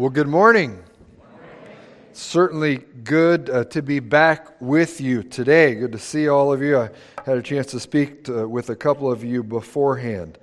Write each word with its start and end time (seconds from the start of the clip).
Well, 0.00 0.08
good 0.08 0.28
morning. 0.28 0.82
Certainly 2.14 2.78
good 3.04 3.50
uh, 3.50 3.64
to 3.64 3.82
be 3.82 4.00
back 4.00 4.58
with 4.58 4.98
you 4.98 5.22
today. 5.22 5.74
Good 5.74 5.92
to 5.92 5.98
see 5.98 6.26
all 6.26 6.54
of 6.54 6.62
you. 6.62 6.78
I 6.78 6.88
had 7.26 7.36
a 7.36 7.42
chance 7.42 7.66
to 7.72 7.80
speak 7.80 8.24
to, 8.24 8.48
with 8.48 8.70
a 8.70 8.76
couple 8.76 9.12
of 9.12 9.22
you 9.22 9.42
beforehand. 9.42 10.38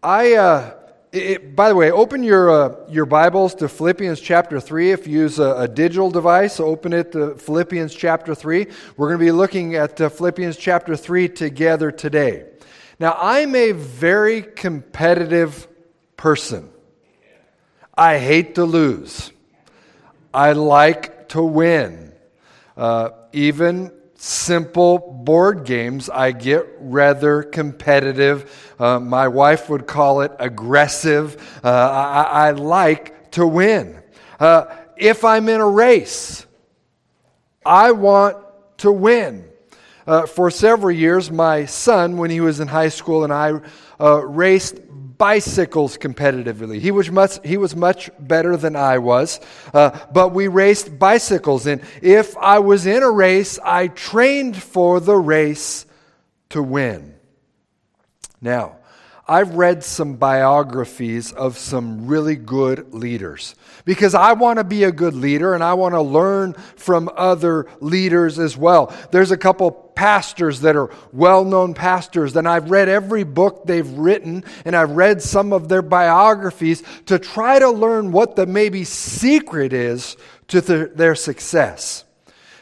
I, 0.00 0.34
uh, 0.34 0.74
it, 1.10 1.56
by 1.56 1.70
the 1.70 1.74
way, 1.74 1.90
open 1.90 2.22
your, 2.22 2.50
uh, 2.52 2.76
your 2.88 3.04
Bibles 3.04 3.56
to 3.56 3.68
Philippians 3.68 4.20
chapter 4.20 4.60
3. 4.60 4.92
If 4.92 5.08
you 5.08 5.18
use 5.18 5.40
a, 5.40 5.56
a, 5.56 5.66
digital 5.66 6.12
device, 6.12 6.60
open 6.60 6.92
it 6.92 7.10
to 7.10 7.34
Philippians 7.34 7.92
chapter 7.92 8.32
3. 8.32 8.68
We're 8.96 9.08
going 9.08 9.18
to 9.18 9.24
be 9.24 9.32
looking 9.32 9.74
at 9.74 10.00
uh, 10.00 10.08
Philippians 10.08 10.56
chapter 10.56 10.94
3 10.94 11.30
together 11.30 11.90
today. 11.90 12.44
Now, 13.00 13.16
I'm 13.18 13.56
a 13.56 13.72
very 13.72 14.40
competitive 14.40 15.66
person. 16.16 16.71
I 17.94 18.18
hate 18.18 18.54
to 18.54 18.64
lose. 18.64 19.32
I 20.32 20.52
like 20.52 21.28
to 21.30 21.42
win. 21.42 22.12
Uh, 22.76 23.10
even 23.32 23.92
simple 24.16 24.98
board 24.98 25.64
games, 25.64 26.08
I 26.08 26.32
get 26.32 26.66
rather 26.78 27.42
competitive. 27.42 28.74
Uh, 28.78 29.00
my 29.00 29.28
wife 29.28 29.68
would 29.68 29.86
call 29.86 30.22
it 30.22 30.32
aggressive. 30.38 31.60
Uh, 31.62 31.68
I, 31.68 32.22
I, 32.22 32.50
like 32.52 33.32
to 33.32 33.46
win. 33.46 34.00
Uh, 34.38 34.66
if 34.96 35.24
I'm 35.24 35.48
in 35.48 35.60
a 35.60 35.68
race, 35.68 36.46
I 37.66 37.92
want 37.92 38.38
to 38.78 38.92
win. 38.92 39.48
Uh, 40.06 40.26
for 40.26 40.50
several 40.50 40.90
years, 40.90 41.30
my 41.30 41.64
son, 41.64 42.16
when 42.16 42.30
he 42.30 42.40
was 42.40 42.60
in 42.60 42.68
high 42.68 42.88
school, 42.88 43.24
and 43.24 43.32
I 43.32 43.60
uh, 44.00 44.24
raced 44.24 44.80
bicycles 45.22 45.96
competitively. 45.96 46.80
He 46.80 46.90
was 46.90 47.08
much, 47.08 47.38
he 47.46 47.56
was 47.56 47.76
much 47.76 48.10
better 48.18 48.56
than 48.56 48.74
I 48.74 48.98
was, 48.98 49.38
uh, 49.72 49.96
but 50.12 50.34
we 50.34 50.48
raced 50.48 50.98
bicycles. 50.98 51.64
And 51.64 51.80
if 52.02 52.36
I 52.36 52.58
was 52.58 52.86
in 52.86 53.04
a 53.04 53.10
race, 53.10 53.56
I 53.62 53.86
trained 53.86 54.60
for 54.60 54.98
the 54.98 55.14
race 55.14 55.86
to 56.48 56.60
win. 56.60 57.14
Now, 58.40 58.78
I've 59.28 59.54
read 59.54 59.84
some 59.84 60.14
biographies 60.14 61.30
of 61.30 61.56
some 61.56 62.08
really 62.08 62.34
good 62.34 62.92
leaders 62.92 63.54
because 63.84 64.16
I 64.16 64.32
want 64.32 64.58
to 64.58 64.64
be 64.64 64.82
a 64.82 64.90
good 64.90 65.14
leader 65.14 65.54
and 65.54 65.62
I 65.62 65.74
want 65.74 65.94
to 65.94 66.02
learn 66.02 66.54
from 66.54 67.08
other 67.16 67.66
leaders 67.80 68.40
as 68.40 68.56
well. 68.56 68.92
There's 69.12 69.30
a 69.30 69.36
couple 69.36 69.70
pastors 69.70 70.62
that 70.62 70.74
are 70.74 70.90
well 71.12 71.44
known 71.44 71.72
pastors, 71.72 72.34
and 72.34 72.48
I've 72.48 72.70
read 72.70 72.88
every 72.88 73.22
book 73.22 73.64
they've 73.64 73.88
written 73.90 74.44
and 74.64 74.74
I've 74.74 74.90
read 74.90 75.22
some 75.22 75.52
of 75.52 75.68
their 75.68 75.82
biographies 75.82 76.82
to 77.06 77.20
try 77.20 77.60
to 77.60 77.70
learn 77.70 78.10
what 78.10 78.34
the 78.34 78.46
maybe 78.46 78.82
secret 78.82 79.72
is 79.72 80.16
to 80.48 80.60
the, 80.60 80.90
their 80.94 81.14
success 81.14 82.04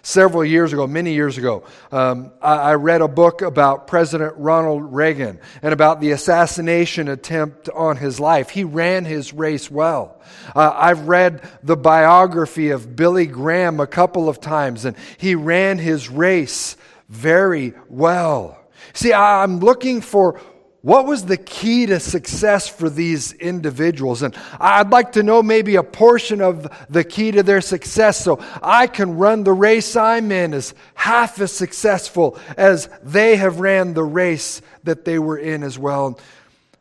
several 0.02 0.44
years 0.44 0.72
ago, 0.72 0.86
many 0.86 1.12
years 1.12 1.38
ago, 1.38 1.64
um, 1.92 2.32
I, 2.40 2.54
I, 2.54 2.74
read 2.74 3.00
a 3.00 3.08
book 3.08 3.42
about 3.42 3.86
President 3.86 4.34
Ronald 4.36 4.92
Reagan 4.92 5.38
and 5.62 5.72
about 5.72 6.00
the 6.00 6.12
assassination 6.12 7.08
attempt 7.08 7.68
on 7.68 7.96
his 7.96 8.18
life. 8.20 8.50
He 8.50 8.64
ran 8.64 9.04
his 9.04 9.32
race 9.32 9.70
well. 9.70 10.20
Uh, 10.54 10.72
I've 10.74 11.08
read 11.08 11.48
the 11.62 11.76
biography 11.76 12.70
of 12.70 12.96
Billy 12.96 13.26
Graham 13.26 13.80
a 13.80 13.86
couple 13.86 14.28
of 14.28 14.40
times, 14.40 14.84
and 14.84 14.96
he 15.18 15.34
ran 15.34 15.78
his 15.78 16.08
race 16.08 16.76
very 17.08 17.74
well. 17.88 18.58
See, 18.92 19.12
I'm 19.12 19.60
looking 19.60 20.00
for 20.00 20.40
what 20.82 21.04
was 21.04 21.26
the 21.26 21.36
key 21.36 21.84
to 21.86 22.00
success 22.00 22.66
for 22.66 22.88
these 22.88 23.32
individuals? 23.34 24.22
And 24.22 24.34
I'd 24.58 24.90
like 24.90 25.12
to 25.12 25.22
know 25.22 25.42
maybe 25.42 25.76
a 25.76 25.82
portion 25.82 26.40
of 26.40 26.66
the 26.88 27.04
key 27.04 27.32
to 27.32 27.42
their 27.42 27.60
success 27.60 28.24
so 28.24 28.42
I 28.62 28.86
can 28.86 29.18
run 29.18 29.44
the 29.44 29.52
race 29.52 29.94
I'm 29.94 30.32
in 30.32 30.54
as 30.54 30.74
half 30.94 31.38
as 31.38 31.52
successful 31.52 32.38
as 32.56 32.88
they 33.02 33.36
have 33.36 33.60
ran 33.60 33.92
the 33.92 34.04
race 34.04 34.62
that 34.84 35.04
they 35.04 35.18
were 35.18 35.36
in 35.36 35.62
as 35.62 35.78
well. 35.78 36.18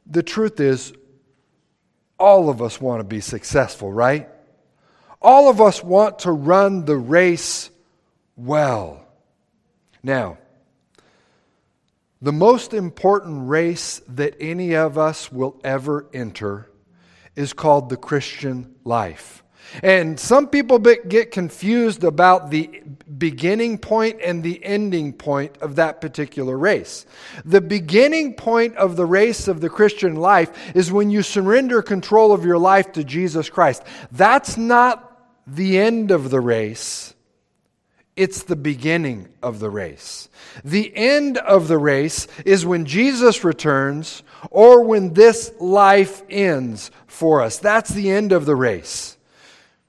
The 0.08 0.24
truth 0.24 0.62
is, 0.62 0.94
all 2.18 2.50
of 2.50 2.62
us 2.62 2.80
want 2.80 3.02
to 3.02 3.06
be 3.06 3.20
successful, 3.20 3.92
right? 3.92 4.30
All 5.22 5.50
of 5.50 5.60
us 5.60 5.84
want 5.84 6.20
to 6.20 6.32
run 6.32 6.86
the 6.86 6.96
race 6.96 7.70
well. 8.38 9.06
Now, 10.02 10.38
the 12.22 12.34
most 12.34 12.74
important 12.74 13.48
race 13.50 14.02
that 14.10 14.36
any 14.40 14.76
of 14.76 14.98
us 14.98 15.32
will 15.32 15.60
ever 15.64 16.08
enter 16.14 16.70
is 17.36 17.54
called 17.54 17.90
the 17.90 17.98
Christian 17.98 18.76
life. 18.84 19.44
And 19.84 20.20
some 20.20 20.48
people 20.48 20.80
get 20.80 21.32
confused 21.32 22.04
about 22.04 22.50
the 22.50 22.82
beginning 23.18 23.78
point 23.78 24.20
and 24.24 24.42
the 24.42 24.64
ending 24.64 25.14
point 25.14 25.58
of 25.58 25.76
that 25.76 26.02
particular 26.02 26.58
race. 26.58 27.06
The 27.46 27.62
beginning 27.62 28.34
point 28.34 28.76
of 28.78 28.96
the 28.96 29.06
race 29.06 29.48
of 29.48 29.62
the 29.62 29.70
Christian 29.70 30.16
life 30.16 30.76
is 30.76 30.92
when 30.92 31.12
you 31.12 31.22
surrender 31.22 31.82
control 31.82 32.32
of 32.32 32.46
your 32.46 32.58
life 32.58 32.94
to 32.94 33.04
Jesus 33.04 33.50
Christ. 33.50 33.84
That's 34.12 34.58
not 34.58 35.06
the 35.46 35.78
end 35.78 36.12
of 36.12 36.30
the 36.30 36.40
race. 36.40 37.14
It's 38.20 38.44
the 38.44 38.58
beginning 38.58 39.30
of 39.42 39.60
the 39.60 39.70
race. 39.70 40.28
The 40.66 40.92
end 40.94 41.38
of 41.38 41.70
the 41.70 41.78
race 41.78 42.28
is 42.44 42.66
when 42.66 42.84
Jesus 42.84 43.46
returns 43.46 44.24
or 44.52 44.84
when 44.84 45.14
this 45.14 45.54
life 45.58 46.22
ends 46.30 46.92
for 47.08 47.42
us. 47.42 47.60
That's 47.60 47.92
the 47.92 48.12
end 48.12 48.34
of 48.34 48.46
the 48.46 48.58
race. 48.58 49.18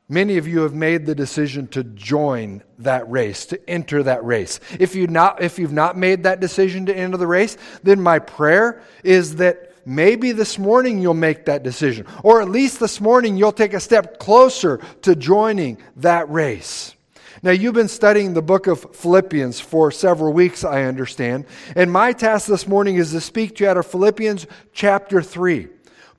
Many 0.08 0.38
of 0.38 0.46
you 0.46 0.60
have 0.60 0.74
made 0.74 1.06
the 1.06 1.14
decision 1.16 1.66
to 1.68 1.82
join 1.82 2.62
that 2.78 3.10
race, 3.10 3.46
to 3.46 3.68
enter 3.68 4.00
that 4.04 4.24
race. 4.24 4.60
If, 4.78 4.94
you 4.94 5.08
not, 5.08 5.42
if 5.42 5.58
you've 5.58 5.72
not 5.72 5.98
made 5.98 6.22
that 6.22 6.38
decision 6.38 6.86
to 6.86 6.96
enter 6.96 7.16
the 7.16 7.26
race, 7.26 7.56
then 7.82 8.00
my 8.00 8.20
prayer 8.20 8.80
is 9.02 9.36
that 9.36 9.72
maybe 9.84 10.30
this 10.30 10.56
morning 10.56 11.00
you'll 11.00 11.14
make 11.14 11.46
that 11.46 11.64
decision. 11.64 12.06
Or 12.22 12.40
at 12.40 12.48
least 12.48 12.78
this 12.78 13.00
morning 13.00 13.36
you'll 13.36 13.50
take 13.50 13.74
a 13.74 13.80
step 13.80 14.20
closer 14.20 14.78
to 15.02 15.16
joining 15.16 15.78
that 15.96 16.30
race. 16.30 16.94
Now, 17.42 17.52
you've 17.52 17.74
been 17.74 17.88
studying 17.88 18.34
the 18.34 18.42
book 18.42 18.66
of 18.66 18.94
Philippians 18.94 19.60
for 19.60 19.90
several 19.90 20.34
weeks, 20.34 20.62
I 20.62 20.82
understand. 20.82 21.46
And 21.74 21.90
my 21.90 22.12
task 22.12 22.46
this 22.46 22.66
morning 22.66 22.96
is 22.96 23.12
to 23.12 23.20
speak 23.20 23.56
to 23.56 23.64
you 23.64 23.70
out 23.70 23.78
of 23.78 23.86
Philippians 23.86 24.46
chapter 24.74 25.22
3. 25.22 25.68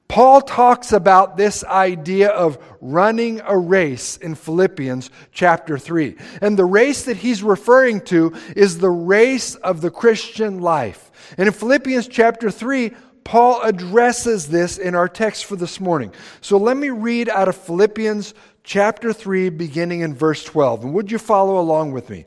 Paul 0.08 0.42
talks 0.42 0.92
about 0.92 1.38
this 1.38 1.64
idea 1.64 2.30
of 2.30 2.58
running 2.82 3.40
a 3.46 3.56
race 3.56 4.18
in 4.18 4.34
Philippians 4.34 5.12
chapter 5.32 5.78
3. 5.78 6.16
And 6.42 6.58
the 6.58 6.66
race 6.66 7.04
that 7.06 7.18
he's 7.18 7.44
referring 7.44 8.02
to 8.06 8.34
is 8.56 8.80
the 8.80 8.90
race 8.90 9.54
of 9.56 9.82
the 9.82 9.92
Christian 9.92 10.60
life. 10.60 11.12
And 11.38 11.48
in 11.48 11.54
Philippians 11.54 12.08
chapter 12.08 12.50
3, 12.50 12.94
Paul 13.24 13.62
addresses 13.62 14.48
this 14.48 14.78
in 14.78 14.96
our 14.96 15.08
text 15.08 15.46
for 15.46 15.56
this 15.56 15.80
morning. 15.80 16.14
So 16.42 16.58
let 16.58 16.78
me 16.78 16.90
read 16.90 17.30
out 17.30 17.48
of 17.48 17.56
Philippians 17.56 18.34
chapter 18.64 19.14
3, 19.14 19.50
beginning 19.50 20.02
in 20.02 20.14
verse 20.14 20.44
12. 20.44 20.84
And 20.84 20.94
would 20.94 21.12
you 21.12 21.18
follow 21.18 21.60
along 21.60 21.92
with 21.92 22.10
me? 22.10 22.26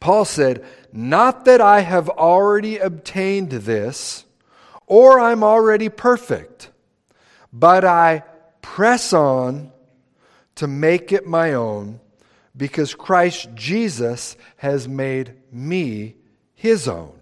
Paul 0.00 0.24
said, 0.24 0.64
Not 0.92 1.44
that 1.44 1.60
I 1.60 1.80
have 1.80 2.08
already 2.08 2.78
obtained 2.78 3.50
this, 3.50 4.24
or 4.86 5.20
I'm 5.20 5.44
already 5.44 5.88
perfect, 5.88 6.70
but 7.52 7.84
I 7.84 8.24
press 8.60 9.12
on 9.12 9.70
to 10.56 10.66
make 10.66 11.12
it 11.12 11.26
my 11.26 11.54
own 11.54 12.00
because 12.56 12.94
Christ 12.94 13.48
Jesus 13.54 14.36
has 14.56 14.86
made 14.86 15.34
me 15.50 16.16
his 16.54 16.88
own. 16.88 17.21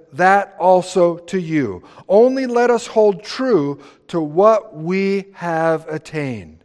that 0.13 0.55
also 0.59 1.17
to 1.17 1.39
you. 1.39 1.83
Only 2.07 2.45
let 2.45 2.69
us 2.69 2.87
hold 2.87 3.23
true 3.23 3.81
to 4.07 4.21
what 4.21 4.75
we 4.75 5.25
have 5.33 5.87
attained. 5.87 6.63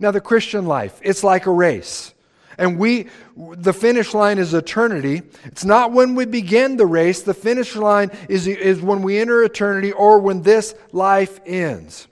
Now, 0.00 0.10
the 0.10 0.20
Christian 0.20 0.66
life, 0.66 0.98
it's 1.02 1.24
like 1.24 1.46
a 1.46 1.50
race. 1.50 2.14
And 2.58 2.78
we, 2.78 3.08
the 3.36 3.72
finish 3.72 4.14
line 4.14 4.38
is 4.38 4.54
eternity. 4.54 5.22
It's 5.44 5.64
not 5.64 5.92
when 5.92 6.14
we 6.14 6.24
begin 6.24 6.76
the 6.76 6.86
race. 6.86 7.22
The 7.22 7.34
finish 7.34 7.74
line 7.74 8.10
is, 8.28 8.46
is 8.46 8.80
when 8.80 9.02
we 9.02 9.18
enter 9.18 9.42
eternity 9.42 9.92
or 9.92 10.18
when 10.18 10.42
this 10.42 10.74
life 10.92 11.40
ends. 11.44 12.06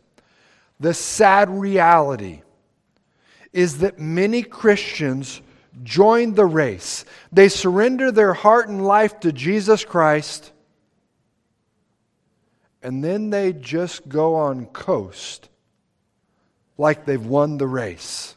The 0.80 0.94
sad 0.94 1.48
reality 1.48 2.42
is 3.52 3.78
that 3.78 4.00
many 4.00 4.42
Christians 4.42 5.42
join 5.82 6.34
the 6.34 6.46
race. 6.46 7.04
They 7.30 7.48
surrender 7.48 8.10
their 8.10 8.34
heart 8.34 8.68
and 8.68 8.84
life 8.84 9.20
to 9.20 9.32
Jesus 9.32 9.84
Christ, 9.84 10.52
and 12.82 13.02
then 13.02 13.30
they 13.30 13.52
just 13.52 14.08
go 14.08 14.34
on 14.34 14.66
coast 14.66 15.48
like 16.78 17.04
they've 17.04 17.24
won 17.24 17.58
the 17.58 17.66
race. 17.66 18.34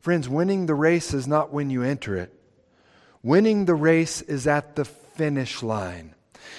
Friends, 0.00 0.28
winning 0.28 0.66
the 0.66 0.74
race 0.74 1.12
is 1.12 1.26
not 1.26 1.52
when 1.52 1.68
you 1.68 1.82
enter 1.82 2.16
it. 2.16 2.32
Winning 3.22 3.66
the 3.66 3.74
race 3.74 4.22
is 4.22 4.46
at 4.46 4.76
the 4.76 4.84
finish 4.86 5.62
line. 5.62 6.14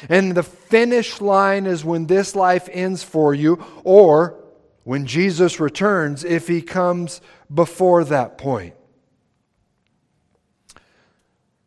And 0.10 0.36
the 0.36 0.44
finish 0.44 1.20
line 1.20 1.66
is 1.66 1.84
when 1.84 2.06
this 2.06 2.36
life 2.36 2.70
ends 2.72 3.04
for 3.04 3.34
you, 3.34 3.64
or 3.84 4.40
when 4.84 5.08
Jesus 5.08 5.60
returns, 5.60 6.24
if 6.24 6.48
he 6.48 6.62
comes 6.62 7.22
before 7.52 8.04
that 8.06 8.38
point. 8.38 8.76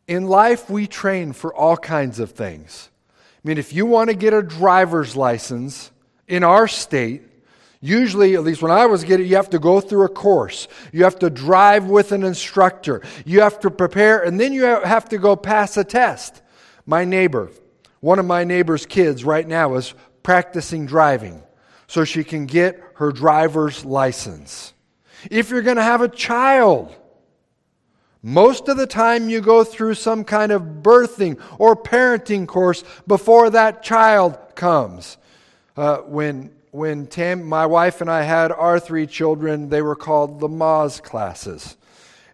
In 0.07 0.25
life, 0.25 0.69
we 0.69 0.87
train 0.87 1.33
for 1.33 1.53
all 1.53 1.77
kinds 1.77 2.19
of 2.19 2.31
things. 2.31 2.89
I 3.45 3.47
mean, 3.47 3.59
if 3.59 3.71
you 3.73 3.85
want 3.85 4.09
to 4.09 4.15
get 4.15 4.33
a 4.33 4.41
driver's 4.41 5.15
license 5.15 5.91
in 6.27 6.43
our 6.43 6.67
state, 6.67 7.21
Usually, 7.85 8.33
at 8.33 8.43
least 8.43 8.63
when 8.63 8.71
I 8.71 8.87
was 8.87 9.03
getting, 9.03 9.27
you 9.27 9.35
have 9.35 9.51
to 9.51 9.59
go 9.59 9.79
through 9.79 10.05
a 10.05 10.09
course. 10.09 10.67
You 10.91 11.03
have 11.03 11.19
to 11.19 11.29
drive 11.29 11.85
with 11.85 12.13
an 12.13 12.23
instructor. 12.23 13.03
You 13.25 13.41
have 13.41 13.59
to 13.59 13.69
prepare, 13.69 14.23
and 14.23 14.39
then 14.39 14.53
you 14.53 14.63
have 14.63 15.07
to 15.09 15.19
go 15.19 15.35
pass 15.35 15.77
a 15.77 15.83
test. 15.83 16.41
My 16.87 17.05
neighbor, 17.05 17.51
one 17.99 18.17
of 18.17 18.25
my 18.25 18.43
neighbor's 18.43 18.87
kids 18.87 19.23
right 19.23 19.47
now 19.47 19.75
is 19.75 19.93
practicing 20.23 20.87
driving 20.87 21.43
so 21.85 22.03
she 22.03 22.23
can 22.23 22.47
get 22.47 22.81
her 22.95 23.11
driver's 23.11 23.85
license. 23.85 24.73
If 25.29 25.51
you're 25.51 25.61
going 25.61 25.77
to 25.77 25.83
have 25.83 26.01
a 26.01 26.09
child, 26.09 26.95
most 28.25 28.69
of 28.69 28.77
the 28.77 28.87
time 28.87 29.29
you 29.29 29.39
go 29.39 29.63
through 29.63 29.93
some 29.93 30.23
kind 30.23 30.51
of 30.51 30.63
birthing 30.81 31.39
or 31.59 31.75
parenting 31.75 32.47
course 32.47 32.83
before 33.05 33.51
that 33.51 33.83
child 33.83 34.35
comes. 34.55 35.17
Uh, 35.77 35.97
when 35.97 36.49
when 36.71 37.05
Tam, 37.05 37.43
my 37.43 37.67
wife 37.67 38.01
and 38.01 38.09
I 38.09 38.23
had 38.23 38.51
our 38.51 38.79
three 38.79 39.05
children, 39.05 39.69
they 39.69 39.83
were 39.83 39.95
called 39.95 40.39
the 40.39 40.49
Lamaze 40.49 41.01
classes. 41.03 41.77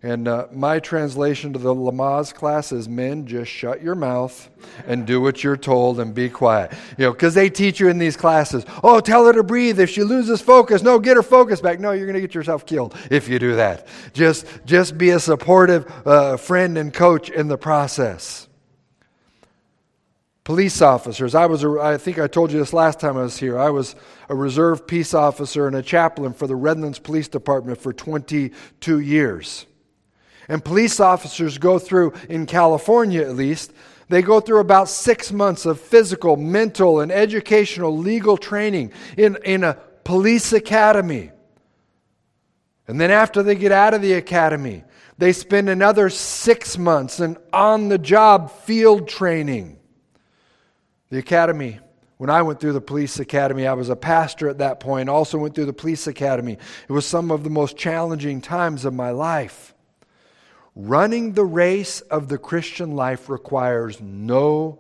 And 0.03 0.27
uh, 0.27 0.47
my 0.51 0.79
translation 0.79 1.53
to 1.53 1.59
the 1.59 1.75
Lamaze 1.75 2.33
class 2.33 2.71
is 2.71 2.89
men, 2.89 3.27
just 3.27 3.51
shut 3.51 3.83
your 3.83 3.93
mouth 3.93 4.49
and 4.87 5.05
do 5.05 5.21
what 5.21 5.43
you're 5.43 5.57
told 5.57 5.99
and 5.99 6.15
be 6.15 6.27
quiet. 6.27 6.71
You 6.97 7.05
know, 7.05 7.11
because 7.13 7.35
they 7.35 7.51
teach 7.51 7.79
you 7.79 7.87
in 7.87 7.99
these 7.99 8.17
classes, 8.17 8.65
oh, 8.83 8.99
tell 8.99 9.27
her 9.27 9.33
to 9.33 9.43
breathe. 9.43 9.79
If 9.79 9.91
she 9.91 10.03
loses 10.03 10.41
focus, 10.41 10.81
no, 10.81 10.97
get 10.97 11.17
her 11.17 11.23
focus 11.23 11.61
back. 11.61 11.79
No, 11.79 11.91
you're 11.91 12.07
going 12.07 12.15
to 12.15 12.21
get 12.21 12.33
yourself 12.33 12.65
killed 12.65 12.97
if 13.11 13.29
you 13.29 13.37
do 13.37 13.57
that. 13.57 13.87
Just, 14.13 14.47
just 14.65 14.97
be 14.97 15.11
a 15.11 15.19
supportive 15.19 15.85
uh, 16.07 16.37
friend 16.37 16.79
and 16.79 16.91
coach 16.91 17.29
in 17.29 17.47
the 17.47 17.57
process. 17.57 18.47
Police 20.43 20.81
officers. 20.81 21.35
I 21.35 21.45
was, 21.45 21.63
a, 21.63 21.69
I 21.79 21.97
think 21.99 22.17
I 22.17 22.25
told 22.25 22.51
you 22.51 22.57
this 22.57 22.73
last 22.73 22.99
time 22.99 23.17
I 23.17 23.21
was 23.21 23.37
here. 23.37 23.59
I 23.59 23.69
was 23.69 23.95
a 24.29 24.35
reserve 24.35 24.87
peace 24.87 25.13
officer 25.13 25.67
and 25.67 25.75
a 25.75 25.83
chaplain 25.83 26.33
for 26.33 26.47
the 26.47 26.55
Redlands 26.55 26.97
Police 26.97 27.27
Department 27.27 27.79
for 27.79 27.93
22 27.93 28.99
years. 28.99 29.67
And 30.51 30.61
police 30.61 30.99
officers 30.99 31.57
go 31.57 31.79
through, 31.79 32.11
in 32.27 32.45
California 32.45 33.21
at 33.21 33.37
least, 33.37 33.71
they 34.09 34.21
go 34.21 34.41
through 34.41 34.59
about 34.59 34.89
six 34.89 35.31
months 35.31 35.65
of 35.65 35.79
physical, 35.79 36.35
mental, 36.35 36.99
and 36.99 37.09
educational 37.09 37.97
legal 37.97 38.35
training 38.35 38.91
in, 39.15 39.37
in 39.45 39.63
a 39.63 39.75
police 40.03 40.51
academy. 40.51 41.31
And 42.85 42.99
then 42.99 43.11
after 43.11 43.41
they 43.41 43.55
get 43.55 43.71
out 43.71 43.93
of 43.93 44.01
the 44.01 44.11
academy, 44.11 44.83
they 45.17 45.31
spend 45.31 45.69
another 45.69 46.09
six 46.09 46.77
months 46.77 47.21
in 47.21 47.37
on 47.53 47.87
the 47.87 47.97
job 47.97 48.51
field 48.51 49.07
training. 49.07 49.79
The 51.11 51.19
academy, 51.19 51.79
when 52.17 52.29
I 52.29 52.41
went 52.41 52.59
through 52.59 52.73
the 52.73 52.81
police 52.81 53.19
academy, 53.19 53.67
I 53.67 53.73
was 53.73 53.87
a 53.87 53.95
pastor 53.95 54.49
at 54.49 54.57
that 54.57 54.81
point, 54.81 55.07
also 55.07 55.37
went 55.37 55.55
through 55.55 55.67
the 55.67 55.71
police 55.71 56.07
academy. 56.07 56.57
It 56.89 56.91
was 56.91 57.05
some 57.05 57.31
of 57.31 57.45
the 57.45 57.49
most 57.49 57.77
challenging 57.77 58.41
times 58.41 58.83
of 58.83 58.93
my 58.93 59.11
life. 59.11 59.70
Running 60.75 61.33
the 61.33 61.45
race 61.45 62.01
of 62.01 62.29
the 62.29 62.37
Christian 62.37 62.95
life 62.95 63.29
requires 63.29 63.99
no 63.99 64.79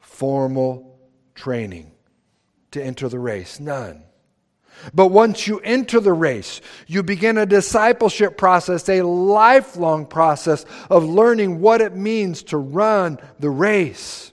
formal 0.00 0.98
training 1.34 1.92
to 2.72 2.82
enter 2.82 3.08
the 3.08 3.20
race, 3.20 3.60
none. 3.60 4.02
But 4.92 5.08
once 5.08 5.46
you 5.46 5.60
enter 5.60 6.00
the 6.00 6.12
race, 6.12 6.60
you 6.86 7.02
begin 7.02 7.38
a 7.38 7.46
discipleship 7.46 8.36
process, 8.36 8.88
a 8.88 9.02
lifelong 9.02 10.06
process 10.06 10.64
of 10.90 11.04
learning 11.04 11.60
what 11.60 11.80
it 11.80 11.94
means 11.94 12.42
to 12.44 12.56
run 12.56 13.18
the 13.38 13.50
race. 13.50 14.32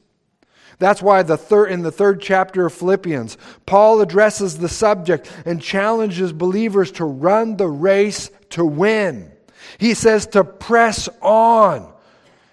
That's 0.78 1.02
why 1.02 1.24
the 1.24 1.38
third, 1.38 1.72
in 1.72 1.84
the 1.84 1.92
third 1.92 2.22
chapter 2.22 2.66
of 2.66 2.74
Philippians, 2.74 3.38
Paul 3.66 4.02
addresses 4.02 4.58
the 4.58 4.70
subject 4.70 5.32
and 5.46 5.62
challenges 5.62 6.34
believers 6.34 6.92
to 6.94 7.06
run 7.06 7.58
the 7.58 7.68
race 7.68 8.30
to 8.52 8.66
win. 8.66 9.32
He 9.78 9.94
says 9.94 10.28
to 10.28 10.44
press 10.44 11.10
on. 11.22 11.92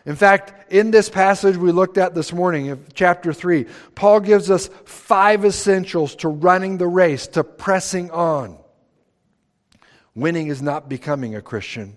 In 0.04 0.16
fact, 0.16 0.72
in 0.72 0.90
this 0.90 1.08
passage 1.08 1.56
we 1.56 1.70
looked 1.70 1.96
at 1.98 2.14
this 2.14 2.32
morning, 2.32 2.66
in 2.66 2.84
chapter 2.94 3.32
3, 3.32 3.66
Paul 3.94 4.20
gives 4.20 4.50
us 4.50 4.68
five 4.84 5.44
essentials 5.44 6.16
to 6.16 6.28
running 6.28 6.78
the 6.78 6.88
race, 6.88 7.28
to 7.28 7.44
pressing 7.44 8.10
on. 8.10 8.58
Winning 10.14 10.48
is 10.48 10.60
not 10.60 10.88
becoming 10.88 11.36
a 11.36 11.42
Christian, 11.42 11.96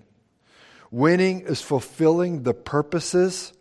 winning 0.92 1.42
is 1.42 1.62
fulfilling 1.62 2.44
the 2.44 2.54
purposes 2.54 3.52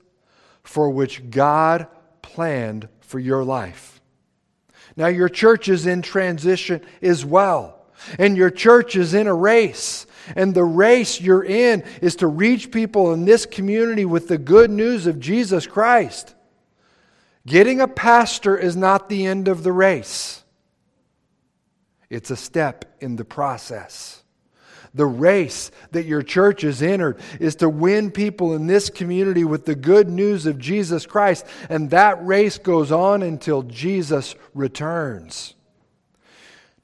for 0.63 0.91
which 0.91 1.31
God 1.31 1.87
planned 2.23 2.89
for 3.01 3.19
your 3.19 3.45
life. 3.45 4.01
Now, 4.97 5.09
your 5.09 5.29
church 5.29 5.69
is 5.69 5.87
in 5.87 6.03
transition 6.03 6.81
as 7.03 7.25
well, 7.25 7.74
and 8.19 8.37
your 8.37 8.51
church 8.51 8.97
is 8.97 9.15
in 9.15 9.27
a 9.27 9.35
race. 9.35 10.07
And 10.37 10.55
the 10.55 10.65
race 10.65 11.21
you're 11.21 11.45
in 11.45 11.85
is 12.01 12.17
to 12.17 12.27
reach 12.27 12.71
people 12.71 13.13
in 13.13 13.25
this 13.25 13.47
community 13.47 14.05
with 14.05 14.29
the 14.29 14.39
good 14.39 14.71
news 14.71 15.07
of 15.07 15.21
Jesus 15.21 15.67
Christ. 15.67 16.35
Getting 17.47 17.81
a 17.81 17.89
pastor 17.89 18.57
is 18.57 18.75
not 18.75 19.09
the 19.09 19.27
end 19.27 19.49
of 19.49 19.63
the 19.63 19.73
race, 19.73 20.43
it's 22.09 22.31
a 22.31 22.37
step 22.37 22.97
in 23.01 23.17
the 23.17 23.25
process. 23.25 24.23
The 24.97 25.07
race 25.07 25.73
that 25.91 26.05
your 26.05 26.23
church 26.23 26.63
has 26.63 26.81
entered 26.81 27.19
is 27.41 27.57
to 27.57 27.69
win 27.69 28.13
people 28.13 28.55
in 28.55 28.69
this 28.69 28.91
community 28.91 29.43
with 29.43 29.65
the 29.65 29.75
good 29.75 30.09
news 30.09 30.47
of 30.47 30.57
Jesus 30.57 31.05
Christ. 31.05 31.45
And 31.69 31.91
that 31.91 32.25
race 32.25 32.59
goes 32.59 32.93
on 32.93 33.25
until 33.25 33.63
Jesus 33.63 34.37
returns. 34.55 35.57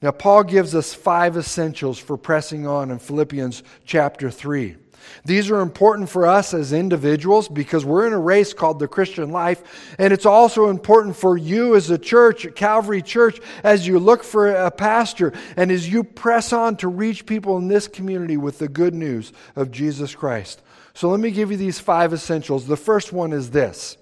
Now, 0.01 0.11
Paul 0.11 0.43
gives 0.43 0.73
us 0.73 0.93
five 0.93 1.37
essentials 1.37 1.99
for 1.99 2.17
pressing 2.17 2.65
on 2.65 2.89
in 2.89 2.97
Philippians 2.97 3.61
chapter 3.85 4.31
3. 4.31 4.77
These 5.25 5.51
are 5.51 5.59
important 5.59 6.09
for 6.09 6.25
us 6.25 6.53
as 6.53 6.73
individuals 6.73 7.47
because 7.47 7.85
we're 7.85 8.07
in 8.07 8.13
a 8.13 8.19
race 8.19 8.53
called 8.53 8.79
the 8.79 8.87
Christian 8.87 9.31
life. 9.31 9.95
And 9.99 10.11
it's 10.11 10.25
also 10.25 10.69
important 10.69 11.15
for 11.15 11.37
you 11.37 11.75
as 11.75 11.89
a 11.89 11.97
church, 11.97 12.47
Calvary 12.55 13.01
Church, 13.01 13.39
as 13.63 13.87
you 13.87 13.99
look 13.99 14.23
for 14.23 14.49
a 14.49 14.71
pastor 14.71 15.33
and 15.55 15.71
as 15.71 15.91
you 15.91 16.03
press 16.03 16.53
on 16.53 16.77
to 16.77 16.87
reach 16.87 17.25
people 17.25 17.57
in 17.57 17.67
this 17.67 17.87
community 17.87 18.37
with 18.37 18.59
the 18.59 18.67
good 18.67 18.93
news 18.93 19.33
of 19.55 19.71
Jesus 19.71 20.15
Christ. 20.15 20.61
So 20.93 21.09
let 21.09 21.19
me 21.19 21.31
give 21.31 21.51
you 21.51 21.57
these 21.57 21.79
five 21.79 22.13
essentials. 22.13 22.67
The 22.67 22.77
first 22.77 23.13
one 23.13 23.33
is 23.33 23.51
this 23.51 23.97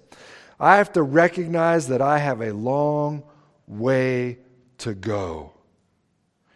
I 0.60 0.78
have 0.78 0.94
to 0.94 1.04
recognize 1.04 1.88
that 1.88 2.02
I 2.02 2.20
have 2.20 2.42
a 2.42 2.54
long 2.54 3.24
way 3.68 4.40
to 4.80 4.94
go. 4.94 5.54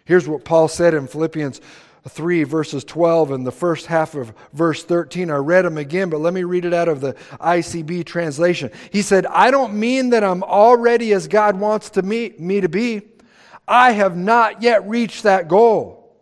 Here's 0.06 0.28
what 0.28 0.44
Paul 0.44 0.68
said 0.68 0.94
in 0.94 1.08
Philippians 1.08 1.62
3, 2.08 2.44
verses 2.44 2.84
12, 2.84 3.32
and 3.32 3.48
the 3.48 3.52
first 3.52 3.86
half 3.86 4.16
of 4.16 4.34
verse 4.52 4.84
13. 4.84 5.32
I 5.32 5.36
read 5.36 5.64
them 5.64 5.78
again, 5.78 6.10
but 6.10 6.20
let 6.20 6.34
me 6.34 6.44
read 6.44 6.66
it 6.66 6.74
out 6.74 6.90
of 6.90 7.00
the 7.00 7.14
ICB 7.40 8.06
translation. 8.06 8.72
He 8.92 9.02
said, 9.02 9.26
I 9.26 9.52
don't 9.52 9.76
mean 9.76 10.10
that 10.10 10.24
I'm 10.24 10.44
already 10.44 11.14
as 11.14 11.28
God 11.28 11.58
wants 11.58 11.92
to 11.92 12.02
me, 12.02 12.34
me 12.38 12.60
to 12.60 12.68
be. 12.70 13.04
I 13.66 13.94
have 13.94 14.18
not 14.18 14.62
yet 14.62 14.88
reached 14.88 15.24
that 15.24 15.48
goal, 15.48 16.14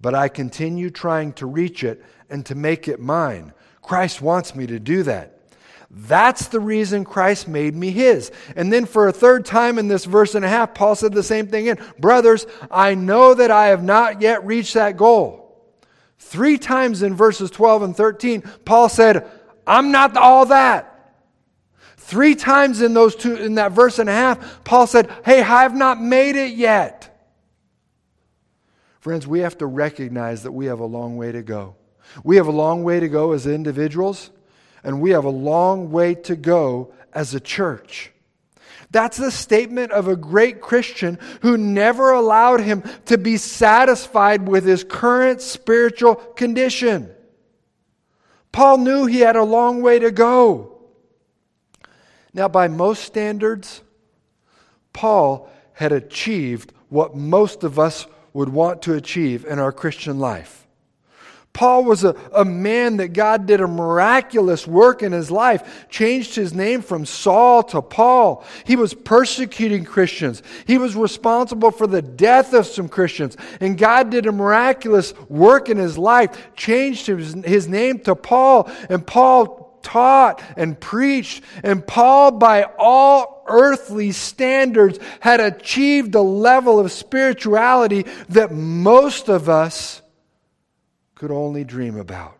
but 0.00 0.14
I 0.14 0.28
continue 0.28 0.88
trying 0.88 1.34
to 1.34 1.46
reach 1.46 1.84
it 1.84 2.02
and 2.30 2.44
to 2.46 2.54
make 2.54 2.88
it 2.88 2.98
mine. 3.00 3.52
Christ 3.82 4.22
wants 4.22 4.54
me 4.54 4.66
to 4.66 4.78
do 4.78 5.02
that. 5.02 5.37
That's 5.90 6.48
the 6.48 6.60
reason 6.60 7.04
Christ 7.04 7.48
made 7.48 7.74
me 7.74 7.90
his. 7.90 8.30
And 8.56 8.72
then 8.72 8.84
for 8.84 9.08
a 9.08 9.12
third 9.12 9.46
time 9.46 9.78
in 9.78 9.88
this 9.88 10.04
verse 10.04 10.34
and 10.34 10.44
a 10.44 10.48
half, 10.48 10.74
Paul 10.74 10.94
said 10.94 11.14
the 11.14 11.22
same 11.22 11.46
thing 11.46 11.68
again. 11.68 11.84
Brothers, 11.98 12.46
I 12.70 12.94
know 12.94 13.34
that 13.34 13.50
I 13.50 13.68
have 13.68 13.82
not 13.82 14.20
yet 14.20 14.44
reached 14.44 14.74
that 14.74 14.96
goal. 14.98 15.44
Three 16.18 16.58
times 16.58 17.02
in 17.02 17.14
verses 17.14 17.50
12 17.50 17.82
and 17.82 17.96
13, 17.96 18.42
Paul 18.64 18.88
said, 18.88 19.30
I'm 19.66 19.90
not 19.90 20.16
all 20.16 20.46
that. 20.46 21.14
Three 21.96 22.34
times 22.34 22.80
in 22.80 22.94
those 22.94 23.14
two 23.14 23.36
in 23.36 23.56
that 23.56 23.72
verse 23.72 23.98
and 23.98 24.08
a 24.08 24.14
half, 24.14 24.64
Paul 24.64 24.86
said, 24.86 25.10
Hey, 25.24 25.40
I 25.40 25.62
have 25.62 25.76
not 25.76 26.00
made 26.00 26.36
it 26.36 26.54
yet. 26.54 27.04
Friends, 29.00 29.26
we 29.26 29.40
have 29.40 29.58
to 29.58 29.66
recognize 29.66 30.42
that 30.42 30.52
we 30.52 30.66
have 30.66 30.80
a 30.80 30.86
long 30.86 31.16
way 31.16 31.32
to 31.32 31.42
go. 31.42 31.76
We 32.24 32.36
have 32.36 32.46
a 32.46 32.52
long 32.52 32.82
way 32.82 32.98
to 33.00 33.08
go 33.08 33.32
as 33.32 33.46
individuals, 33.46 34.30
and 34.82 35.00
we 35.00 35.10
have 35.10 35.24
a 35.24 35.30
long 35.30 35.90
way 35.90 36.14
to 36.14 36.36
go 36.36 36.92
as 37.12 37.34
a 37.34 37.40
church. 37.40 38.12
That's 38.90 39.18
the 39.18 39.30
statement 39.30 39.92
of 39.92 40.08
a 40.08 40.16
great 40.16 40.60
Christian 40.60 41.18
who 41.42 41.58
never 41.58 42.12
allowed 42.12 42.60
him 42.60 42.82
to 43.06 43.18
be 43.18 43.36
satisfied 43.36 44.48
with 44.48 44.64
his 44.64 44.82
current 44.82 45.42
spiritual 45.42 46.14
condition. 46.14 47.10
Paul 48.50 48.78
knew 48.78 49.06
he 49.06 49.20
had 49.20 49.36
a 49.36 49.44
long 49.44 49.82
way 49.82 49.98
to 49.98 50.10
go. 50.10 50.78
Now, 52.32 52.48
by 52.48 52.68
most 52.68 53.04
standards, 53.04 53.82
Paul 54.92 55.50
had 55.72 55.92
achieved 55.92 56.72
what 56.88 57.14
most 57.16 57.64
of 57.64 57.78
us 57.78 58.06
would 58.32 58.48
want 58.48 58.82
to 58.82 58.94
achieve 58.94 59.44
in 59.44 59.58
our 59.58 59.72
Christian 59.72 60.18
life. 60.18 60.67
Paul 61.58 61.82
was 61.82 62.04
a, 62.04 62.14
a 62.32 62.44
man 62.44 62.98
that 62.98 63.08
God 63.08 63.46
did 63.46 63.60
a 63.60 63.66
miraculous 63.66 64.64
work 64.64 65.02
in 65.02 65.10
his 65.10 65.28
life, 65.28 65.88
changed 65.90 66.36
his 66.36 66.54
name 66.54 66.82
from 66.82 67.04
Saul 67.04 67.64
to 67.64 67.82
Paul. 67.82 68.44
He 68.64 68.76
was 68.76 68.94
persecuting 68.94 69.84
Christians, 69.84 70.44
he 70.68 70.78
was 70.78 70.94
responsible 70.94 71.72
for 71.72 71.88
the 71.88 72.00
death 72.00 72.54
of 72.54 72.64
some 72.64 72.88
Christians. 72.88 73.36
And 73.60 73.76
God 73.76 74.10
did 74.10 74.26
a 74.26 74.30
miraculous 74.30 75.12
work 75.28 75.68
in 75.68 75.78
his 75.78 75.98
life, 75.98 76.54
changed 76.54 77.08
his, 77.08 77.34
his 77.44 77.66
name 77.66 77.98
to 78.04 78.14
Paul. 78.14 78.70
And 78.88 79.04
Paul 79.04 79.80
taught 79.82 80.40
and 80.56 80.78
preached. 80.78 81.42
And 81.64 81.84
Paul, 81.84 82.30
by 82.30 82.70
all 82.78 83.42
earthly 83.48 84.12
standards, 84.12 85.00
had 85.18 85.40
achieved 85.40 86.14
a 86.14 86.22
level 86.22 86.78
of 86.78 86.92
spirituality 86.92 88.04
that 88.28 88.52
most 88.52 89.28
of 89.28 89.48
us 89.48 90.02
could 91.18 91.30
only 91.32 91.64
dream 91.64 91.98
about. 91.98 92.38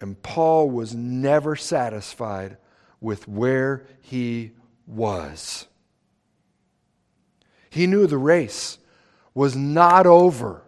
And 0.00 0.20
Paul 0.22 0.70
was 0.70 0.94
never 0.94 1.54
satisfied 1.54 2.56
with 2.98 3.28
where 3.28 3.86
he 4.00 4.52
was. 4.86 5.66
He 7.68 7.86
knew 7.86 8.06
the 8.06 8.18
race 8.18 8.78
was 9.34 9.54
not 9.54 10.06
over 10.06 10.62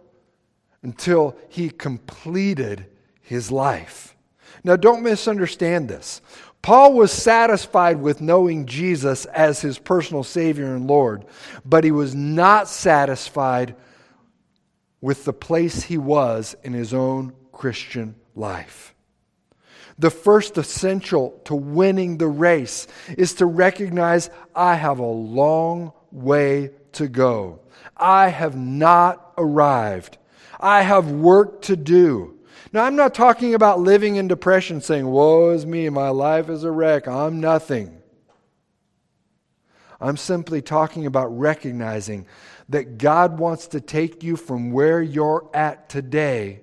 until 0.83 1.35
he 1.49 1.69
completed 1.69 2.85
his 3.21 3.51
life. 3.51 4.15
Now, 4.63 4.75
don't 4.75 5.03
misunderstand 5.03 5.89
this. 5.89 6.21
Paul 6.61 6.93
was 6.93 7.11
satisfied 7.11 7.99
with 7.99 8.21
knowing 8.21 8.67
Jesus 8.67 9.25
as 9.25 9.61
his 9.61 9.79
personal 9.79 10.23
Savior 10.23 10.75
and 10.75 10.87
Lord, 10.87 11.25
but 11.65 11.83
he 11.83 11.91
was 11.91 12.13
not 12.13 12.67
satisfied 12.67 13.75
with 15.05 15.23
the 15.23 15.33
place 15.33 15.83
he 15.83 15.99
was 15.99 16.55
in 16.63 16.73
his 16.73 16.91
own 16.91 17.31
Christian 17.51 18.15
life. 18.33 18.95
The 19.99 20.09
first 20.09 20.57
essential 20.57 21.39
to 21.45 21.53
winning 21.53 22.17
the 22.17 22.27
race 22.27 22.87
is 23.15 23.35
to 23.35 23.45
recognize 23.45 24.31
I 24.55 24.73
have 24.73 24.97
a 24.97 25.05
long 25.05 25.93
way 26.11 26.71
to 26.93 27.07
go. 27.07 27.59
I 27.95 28.29
have 28.29 28.57
not 28.57 29.31
arrived. 29.37 30.17
I 30.59 30.81
have 30.81 31.11
work 31.11 31.61
to 31.63 31.75
do. 31.75 32.39
Now, 32.73 32.85
I'm 32.85 32.95
not 32.95 33.13
talking 33.13 33.53
about 33.53 33.79
living 33.79 34.15
in 34.15 34.27
depression 34.27 34.81
saying, 34.81 35.05
Woe 35.05 35.51
is 35.51 35.67
me, 35.67 35.87
my 35.89 36.09
life 36.09 36.49
is 36.49 36.63
a 36.63 36.71
wreck, 36.71 37.07
I'm 37.07 37.39
nothing. 37.39 38.01
I'm 40.01 40.17
simply 40.17 40.63
talking 40.63 41.05
about 41.05 41.27
recognizing 41.27 42.25
that 42.69 42.97
God 42.97 43.39
wants 43.39 43.67
to 43.67 43.81
take 43.81 44.23
you 44.23 44.35
from 44.35 44.71
where 44.71 45.01
you're 45.01 45.49
at 45.53 45.89
today 45.89 46.61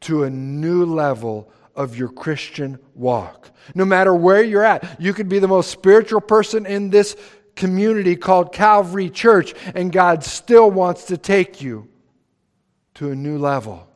to 0.00 0.24
a 0.24 0.30
new 0.30 0.84
level 0.84 1.50
of 1.74 1.96
your 1.96 2.08
Christian 2.08 2.78
walk. 2.94 3.50
No 3.74 3.84
matter 3.84 4.14
where 4.14 4.42
you're 4.42 4.64
at, 4.64 5.00
you 5.00 5.12
could 5.12 5.28
be 5.28 5.38
the 5.38 5.48
most 5.48 5.70
spiritual 5.70 6.20
person 6.20 6.66
in 6.66 6.90
this 6.90 7.16
community 7.54 8.16
called 8.16 8.52
Calvary 8.52 9.10
Church, 9.10 9.54
and 9.74 9.92
God 9.92 10.24
still 10.24 10.70
wants 10.70 11.04
to 11.06 11.16
take 11.16 11.60
you 11.60 11.88
to 12.94 13.10
a 13.10 13.16
new 13.16 13.38
level. 13.38 13.88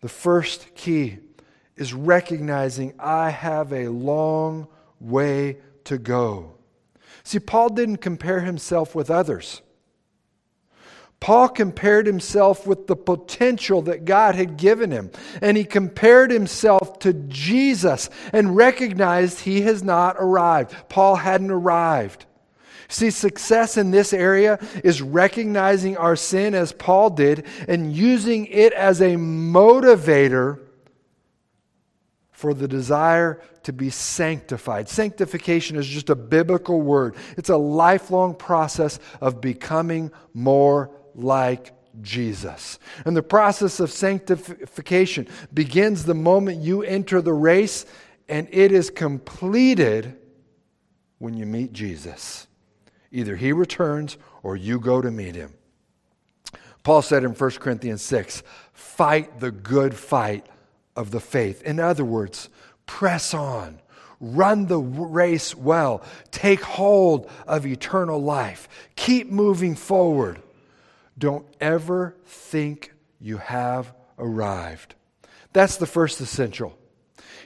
The 0.00 0.08
first 0.08 0.74
key 0.74 1.18
is 1.76 1.92
recognizing 1.92 2.94
I 2.98 3.30
have 3.30 3.72
a 3.72 3.88
long 3.88 4.68
way 5.00 5.58
to 5.84 5.98
go. 5.98 6.54
See, 7.22 7.38
Paul 7.38 7.70
didn't 7.70 7.98
compare 7.98 8.40
himself 8.40 8.94
with 8.94 9.10
others. 9.10 9.60
Paul 11.20 11.48
compared 11.48 12.06
himself 12.06 12.66
with 12.66 12.86
the 12.86 12.96
potential 12.96 13.82
that 13.82 14.04
God 14.04 14.34
had 14.34 14.56
given 14.56 14.90
him. 14.90 15.10
And 15.42 15.56
he 15.56 15.64
compared 15.64 16.30
himself 16.30 17.00
to 17.00 17.12
Jesus 17.12 18.08
and 18.32 18.56
recognized 18.56 19.40
he 19.40 19.62
has 19.62 19.82
not 19.82 20.16
arrived. 20.18 20.74
Paul 20.88 21.16
hadn't 21.16 21.50
arrived. 21.50 22.26
See, 22.88 23.10
success 23.10 23.76
in 23.76 23.90
this 23.90 24.12
area 24.12 24.58
is 24.82 25.02
recognizing 25.02 25.96
our 25.96 26.16
sin 26.16 26.54
as 26.54 26.72
Paul 26.72 27.10
did 27.10 27.46
and 27.66 27.94
using 27.94 28.46
it 28.46 28.72
as 28.72 29.00
a 29.00 29.16
motivator 29.16 30.60
for 32.30 32.54
the 32.54 32.68
desire 32.68 33.42
to 33.64 33.72
be 33.72 33.90
sanctified. 33.90 34.88
Sanctification 34.88 35.76
is 35.76 35.86
just 35.86 36.08
a 36.08 36.14
biblical 36.14 36.80
word, 36.80 37.16
it's 37.36 37.50
a 37.50 37.56
lifelong 37.56 38.34
process 38.34 38.98
of 39.20 39.40
becoming 39.40 40.10
more 40.32 40.90
like 41.14 41.72
Jesus. 42.00 42.78
And 43.04 43.16
the 43.16 43.22
process 43.22 43.80
of 43.80 43.90
sanctification 43.90 45.28
begins 45.52 46.04
the 46.04 46.14
moment 46.14 46.62
you 46.62 46.82
enter 46.82 47.20
the 47.20 47.32
race, 47.32 47.86
and 48.28 48.48
it 48.50 48.72
is 48.72 48.90
completed 48.90 50.16
when 51.18 51.34
you 51.34 51.46
meet 51.46 51.72
Jesus. 51.72 52.46
Either 53.10 53.36
he 53.36 53.52
returns 53.52 54.16
or 54.42 54.56
you 54.56 54.78
go 54.78 55.00
to 55.00 55.10
meet 55.10 55.34
him. 55.34 55.54
Paul 56.82 57.02
said 57.02 57.24
in 57.24 57.32
1 57.32 57.50
Corinthians 57.52 58.02
6 58.02 58.42
fight 58.72 59.40
the 59.40 59.50
good 59.50 59.94
fight 59.94 60.46
of 60.96 61.10
the 61.10 61.20
faith. 61.20 61.62
In 61.62 61.80
other 61.80 62.04
words, 62.04 62.48
press 62.86 63.34
on. 63.34 63.80
Run 64.20 64.66
the 64.66 64.78
race 64.78 65.54
well. 65.54 66.02
Take 66.30 66.60
hold 66.60 67.30
of 67.46 67.66
eternal 67.66 68.20
life. 68.20 68.68
Keep 68.96 69.30
moving 69.30 69.76
forward. 69.76 70.42
Don't 71.18 71.46
ever 71.60 72.16
think 72.24 72.94
you 73.20 73.38
have 73.38 73.92
arrived. 74.18 74.94
That's 75.52 75.76
the 75.76 75.86
first 75.86 76.20
essential. 76.20 76.78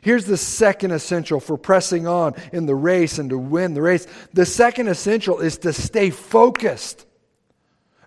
Here's 0.03 0.27
the 0.27 0.37
second 0.37 0.91
essential 0.91 1.39
for 1.39 1.57
pressing 1.57 2.07
on 2.07 2.35
in 2.53 2.67
the 2.67 2.75
race 2.75 3.19
and 3.19 3.31
to 3.31 3.39
win 3.39 3.75
the 3.75 3.83
race. 3.83 4.07
The 4.33 4.45
second 4.45 4.89
essential 4.89 5.39
is 5.39 5.59
to 5.59 5.73
stay 5.73 6.11
focused, 6.11 7.07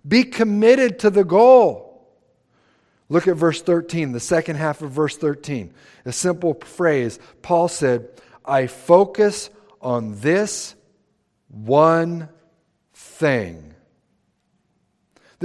be 0.05 0.23
committed 0.23 0.99
to 0.99 1.09
the 1.09 1.23
goal. 1.23 1.85
Look 3.07 3.27
at 3.27 3.37
verse 3.37 3.61
13, 3.61 4.11
the 4.11 4.19
second 4.19 4.57
half 4.57 4.81
of 4.81 4.91
verse 4.91 5.15
13. 5.15 5.73
A 6.05 6.11
simple 6.11 6.55
phrase. 6.55 7.19
Paul 7.41 7.67
said, 7.67 8.09
I 8.43 8.67
focus 8.67 9.49
on 9.81 10.19
this 10.19 10.75
one 11.47 12.29
thing. 12.93 13.74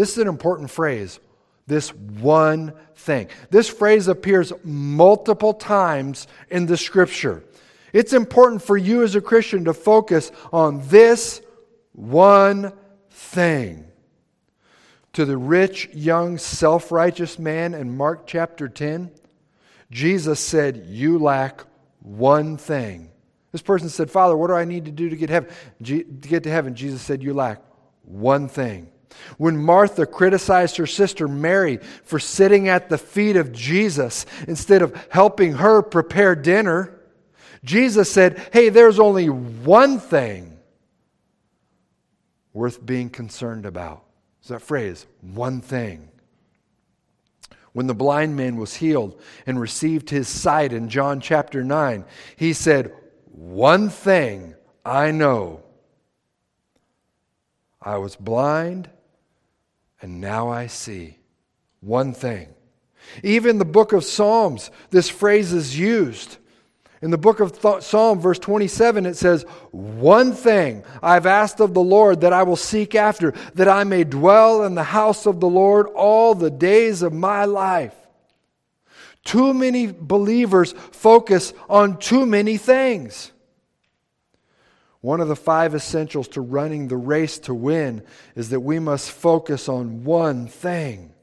This 0.01 0.13
is 0.13 0.19
an 0.19 0.29
important 0.29 0.71
phrase. 0.71 1.21
This 1.67 1.91
one 1.93 2.73
thing. 2.95 3.29
This 3.51 3.69
phrase 3.69 4.09
appears 4.09 4.51
multiple 4.65 5.53
times 5.53 6.27
in 6.49 6.65
the 6.65 6.79
scripture. 6.79 7.45
It's 7.93 8.15
important 8.15 8.63
for 8.63 8.79
you 8.79 9.03
as 9.03 9.15
a 9.15 9.21
Christian 9.21 9.67
to 9.67 9.75
focus 9.75 10.33
on 10.55 10.81
this 10.89 11.43
one 11.93 12.73
thing. 13.11 13.85
To 15.13 15.27
the 15.27 15.37
rich, 15.37 15.91
young, 15.93 16.39
self 16.39 16.91
righteous 16.91 17.39
man 17.39 17.75
in 17.75 17.95
Mark 17.95 18.27
chapter 18.27 18.71
10, 18.71 19.11
Jesus 19.91 20.41
said, 20.41 20.87
You 20.87 21.19
lack 21.19 21.67
one 21.99 22.57
thing. 22.57 23.11
This 23.53 23.61
person 23.61 23.91
said, 23.91 24.11
Father, 24.11 24.35
what 24.35 24.47
do 24.47 24.55
I 24.55 24.65
need 24.65 24.87
to 24.87 24.93
do 24.93 25.11
to 25.11 25.17
get, 25.17 25.29
heaven? 25.29 25.51
to 25.83 26.03
get 26.05 26.45
to 26.45 26.51
heaven? 26.51 26.75
Jesus 26.75 27.03
said, 27.03 27.23
You 27.23 27.35
lack 27.35 27.61
one 28.05 28.49
thing. 28.49 28.91
When 29.39 29.57
Martha 29.57 30.07
criticized 30.07 30.77
her 30.77 30.87
sister 30.87 31.27
Mary 31.29 31.79
for 32.05 32.19
sitting 32.19 32.69
at 32.69 32.89
the 32.89 32.99
feet 32.99 33.37
of 33.37 33.53
Jesus 33.53 34.27
instead 34.47 34.83
of 34.83 35.07
helping 35.11 35.55
her 35.55 35.83
prepare 35.83 36.35
dinner, 36.35 37.01
Jesus 37.65 38.11
said, 38.11 38.47
Hey, 38.53 38.69
there's 38.69 38.99
only 38.99 39.29
one 39.29 39.99
thing 39.99 40.59
worth 42.53 42.85
being 42.85 43.11
concerned 43.11 43.67
about. 43.67 44.05
Is 44.43 44.49
that 44.49 44.63
phrase, 44.63 45.07
one 45.21 45.61
thing. 45.61 46.09
When 47.73 47.87
the 47.87 47.95
blind 47.95 48.37
man 48.37 48.57
was 48.57 48.75
healed 48.75 49.21
and 49.47 49.61
received 49.61 50.11
his 50.11 50.27
sight 50.27 50.73
in 50.73 50.89
John 50.89 51.21
chapter 51.21 51.63
9, 51.63 52.05
he 52.37 52.53
said, 52.53 52.93
One 53.31 53.89
thing 53.91 54.55
I 54.85 55.13
know. 55.13 55.63
I 57.81 57.99
was 57.99 58.17
blind 58.17 58.91
And 60.03 60.21
now 60.21 60.49
I 60.49 60.67
see 60.67 61.19
one 61.81 62.13
thing. 62.13 62.49
Even 63.23 63.59
the 63.59 63.65
book 63.65 63.93
of 63.93 64.05
Psalms, 64.05 64.71
this 64.91 65.09
phrase 65.09 65.53
is 65.53 65.79
used. 65.79 66.39
In 67.03 67.11
the 67.11 67.19
book 67.19 67.41
of 67.41 67.61
Th- 67.61 67.83
Psalm, 67.83 68.21
verse 68.21 68.39
27, 68.39 69.07
it 69.07 69.17
says, 69.17 69.45
One 69.71 70.33
thing 70.33 70.85
I've 71.03 71.27
asked 71.27 71.61
of 71.61 71.73
the 71.73 71.83
Lord 71.83 72.21
that 72.21 72.35
I 72.35 72.43
will 72.43 72.57
seek 72.57 72.95
after, 72.95 73.33
that 73.55 73.69
I 73.69 73.85
may 73.85 74.05
dwell 74.05 74.65
in 74.65 74.75
the 74.75 74.85
house 74.85 75.27
of 75.27 75.41
the 75.41 75.49
Lord 75.49 75.87
all 75.95 76.35
the 76.35 76.51
days 76.51 77.01
of 77.01 77.15
my 77.15 77.47
life. 77.47 77.95
Too 79.25 79.55
many 79.55 79.87
believers 79.87 80.73
focus 80.93 81.55
on 81.69 81.99
too 81.99 82.27
many 82.27 82.59
things. 82.59 83.33
One 85.01 85.21
of 85.21 85.29
the 85.29 85.37
five 85.37 85.75
essentials 85.75 86.29
to 86.29 86.41
running 86.41 86.89
the 86.89 86.97
race 86.97 87.39
to 87.41 87.55
win 87.55 88.03
is 88.35 88.51
that 88.51 88.61
we 88.61 88.79
must 88.79 89.11
focus 89.11 89.69
on 89.69 90.05
one 90.05 90.47
thing. 90.47 91.15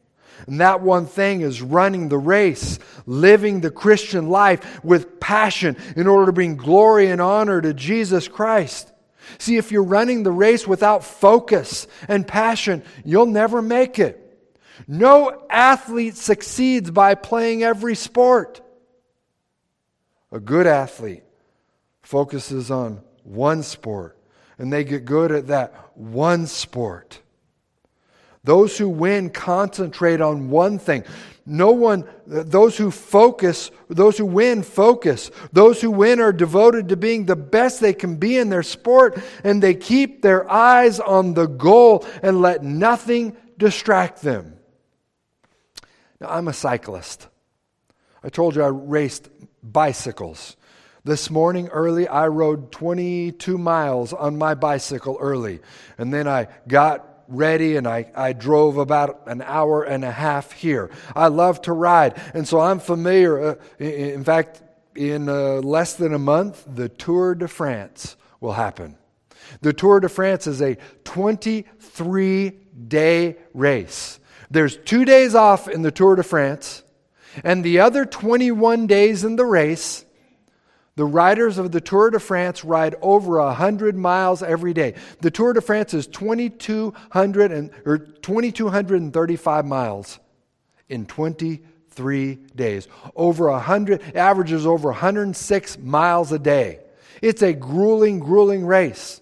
And 0.45 0.61
that 0.61 0.81
one 0.81 1.05
thing 1.05 1.41
is 1.41 1.61
running 1.61 2.09
the 2.09 2.17
race, 2.17 2.79
living 3.05 3.61
the 3.61 3.71
Christian 3.71 4.29
life 4.29 4.83
with 4.83 5.19
passion 5.19 5.77
in 5.95 6.07
order 6.07 6.27
to 6.27 6.31
bring 6.31 6.57
glory 6.57 7.09
and 7.09 7.21
honor 7.21 7.61
to 7.61 7.73
Jesus 7.73 8.27
Christ. 8.27 8.91
See, 9.39 9.57
if 9.57 9.71
you're 9.71 9.83
running 9.83 10.23
the 10.23 10.31
race 10.31 10.67
without 10.67 11.03
focus 11.03 11.87
and 12.07 12.27
passion, 12.27 12.83
you'll 13.03 13.25
never 13.25 13.61
make 13.61 13.99
it. 13.99 14.23
No 14.87 15.45
athlete 15.49 16.15
succeeds 16.15 16.91
by 16.91 17.15
playing 17.15 17.63
every 17.63 17.95
sport. 17.95 18.61
A 20.31 20.39
good 20.39 20.67
athlete 20.67 21.23
focuses 22.01 22.69
on 22.69 23.01
one 23.27 23.63
sport 23.63 24.17
and 24.57 24.71
they 24.71 24.83
get 24.83 25.05
good 25.05 25.31
at 25.31 25.47
that 25.47 25.73
one 25.95 26.47
sport. 26.47 27.19
Those 28.43 28.77
who 28.77 28.89
win 28.89 29.29
concentrate 29.29 30.21
on 30.21 30.49
one 30.49 30.79
thing. 30.79 31.03
No 31.45 31.71
one, 31.71 32.05
those 32.25 32.77
who 32.77 32.91
focus, 32.91 33.71
those 33.87 34.17
who 34.17 34.25
win 34.25 34.63
focus. 34.63 35.31
Those 35.53 35.81
who 35.81 35.91
win 35.91 36.19
are 36.19 36.33
devoted 36.33 36.89
to 36.89 36.97
being 36.97 37.25
the 37.25 37.35
best 37.35 37.79
they 37.79 37.93
can 37.93 38.17
be 38.17 38.37
in 38.37 38.49
their 38.49 38.63
sport, 38.63 39.17
and 39.43 39.63
they 39.63 39.73
keep 39.73 40.21
their 40.21 40.49
eyes 40.51 40.99
on 40.99 41.33
the 41.33 41.45
goal 41.45 42.05
and 42.21 42.41
let 42.41 42.63
nothing 42.63 43.35
distract 43.57 44.21
them. 44.21 44.57
Now, 46.19 46.29
I'm 46.29 46.47
a 46.47 46.53
cyclist. 46.53 47.27
I 48.23 48.29
told 48.29 48.55
you 48.55 48.63
I 48.63 48.67
raced 48.67 49.29
bicycles. 49.63 50.56
This 51.07 51.29
morning 51.29 51.69
early, 51.69 52.05
I 52.05 52.27
rode 52.27 52.69
22 52.73 53.57
miles 53.57 54.11
on 54.11 54.37
my 54.37 54.55
bicycle 54.55 55.17
early. 55.21 55.61
And 55.97 56.13
then 56.13 56.27
I 56.27 56.49
got 56.67 57.23
ready 57.29 57.77
and 57.77 57.87
I, 57.87 58.11
I 58.13 58.33
drove 58.33 58.75
about 58.75 59.21
an 59.25 59.41
hour 59.41 59.83
and 59.83 60.03
a 60.03 60.11
half 60.11 60.51
here. 60.51 60.91
I 61.15 61.29
love 61.29 61.61
to 61.61 61.71
ride, 61.71 62.21
and 62.33 62.45
so 62.45 62.59
I'm 62.59 62.79
familiar. 62.79 63.39
Uh, 63.39 63.55
in 63.79 64.25
fact, 64.25 64.61
in 64.97 65.29
uh, 65.29 65.61
less 65.61 65.93
than 65.93 66.13
a 66.13 66.19
month, 66.19 66.65
the 66.67 66.89
Tour 66.89 67.35
de 67.35 67.47
France 67.47 68.17
will 68.41 68.51
happen. 68.51 68.97
The 69.61 69.71
Tour 69.71 70.01
de 70.01 70.09
France 70.09 70.45
is 70.45 70.61
a 70.61 70.75
23 71.05 72.49
day 72.85 73.37
race. 73.53 74.19
There's 74.51 74.75
two 74.75 75.05
days 75.05 75.35
off 75.35 75.69
in 75.69 75.83
the 75.83 75.91
Tour 75.91 76.17
de 76.17 76.23
France, 76.23 76.83
and 77.45 77.63
the 77.63 77.79
other 77.79 78.03
21 78.05 78.87
days 78.87 79.23
in 79.23 79.37
the 79.37 79.45
race 79.45 80.03
the 80.97 81.05
riders 81.05 81.59
of 81.59 81.71
the 81.71 81.79
Tour 81.79 82.09
de 82.09 82.19
France 82.19 82.65
ride 82.65 82.95
over 83.03 83.39
100 83.39 83.95
miles 83.95 84.41
every 84.41 84.73
day. 84.73 84.95
The 85.21 85.29
Tour 85.29 85.53
de 85.53 85.61
France 85.61 85.93
is 85.93 86.07
2,200 86.07 87.51
and, 87.51 87.69
or 87.85 87.99
2,235 87.99 89.65
miles 89.67 90.17
in 90.89 91.05
23 91.05 92.35
days. 92.55 92.87
Over 93.15 93.51
100, 93.51 94.15
averages 94.15 94.65
over 94.65 94.89
106 94.89 95.77
miles 95.77 96.31
a 96.31 96.39
day. 96.39 96.79
It's 97.21 97.43
a 97.43 97.53
grueling, 97.53 98.17
grueling 98.17 98.65
race. 98.65 99.21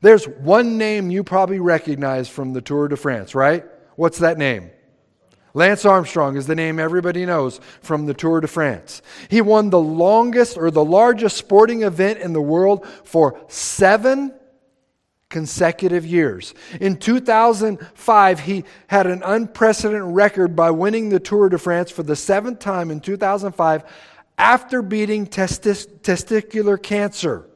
There's 0.00 0.26
one 0.26 0.76
name 0.76 1.12
you 1.12 1.22
probably 1.22 1.60
recognize 1.60 2.28
from 2.28 2.52
the 2.52 2.60
Tour 2.60 2.88
de 2.88 2.96
France, 2.96 3.36
right? 3.36 3.64
What's 3.94 4.18
that 4.18 4.38
name? 4.38 4.72
Lance 5.54 5.84
Armstrong 5.84 6.36
is 6.36 6.46
the 6.46 6.54
name 6.54 6.78
everybody 6.78 7.26
knows 7.26 7.60
from 7.82 8.06
the 8.06 8.14
Tour 8.14 8.40
de 8.40 8.48
France. 8.48 9.02
He 9.28 9.40
won 9.40 9.70
the 9.70 9.80
longest 9.80 10.56
or 10.56 10.70
the 10.70 10.84
largest 10.84 11.36
sporting 11.36 11.82
event 11.82 12.20
in 12.20 12.32
the 12.32 12.40
world 12.40 12.86
for 13.04 13.38
seven 13.48 14.32
consecutive 15.28 16.06
years. 16.06 16.54
In 16.80 16.96
2005, 16.96 18.40
he 18.40 18.64
had 18.86 19.06
an 19.06 19.22
unprecedented 19.24 20.14
record 20.14 20.54
by 20.54 20.70
winning 20.70 21.08
the 21.08 21.20
Tour 21.20 21.48
de 21.48 21.58
France 21.58 21.90
for 21.90 22.02
the 22.02 22.16
seventh 22.16 22.58
time 22.58 22.90
in 22.90 23.00
2005 23.00 23.84
after 24.38 24.82
beating 24.82 25.26
testis- 25.26 25.86
testicular 25.86 26.80
cancer. 26.80 27.46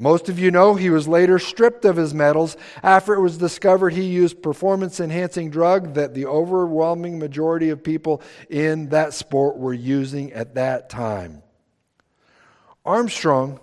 Most 0.00 0.30
of 0.30 0.38
you 0.38 0.50
know 0.50 0.76
he 0.76 0.88
was 0.88 1.06
later 1.06 1.38
stripped 1.38 1.84
of 1.84 1.96
his 1.96 2.14
medals 2.14 2.56
after 2.82 3.12
it 3.12 3.20
was 3.20 3.36
discovered 3.36 3.92
he 3.92 4.04
used 4.04 4.42
performance 4.42 4.98
enhancing 4.98 5.50
drug 5.50 5.92
that 5.92 6.14
the 6.14 6.24
overwhelming 6.24 7.18
majority 7.18 7.68
of 7.68 7.84
people 7.84 8.22
in 8.48 8.88
that 8.88 9.12
sport 9.12 9.58
were 9.58 9.74
using 9.74 10.32
at 10.32 10.54
that 10.54 10.88
time. 10.88 11.42
Armstrong 12.82 13.60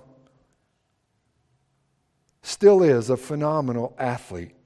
still 2.44 2.84
is 2.84 3.10
a 3.10 3.18
phenomenal 3.18 3.96
athlete. 3.98 4.57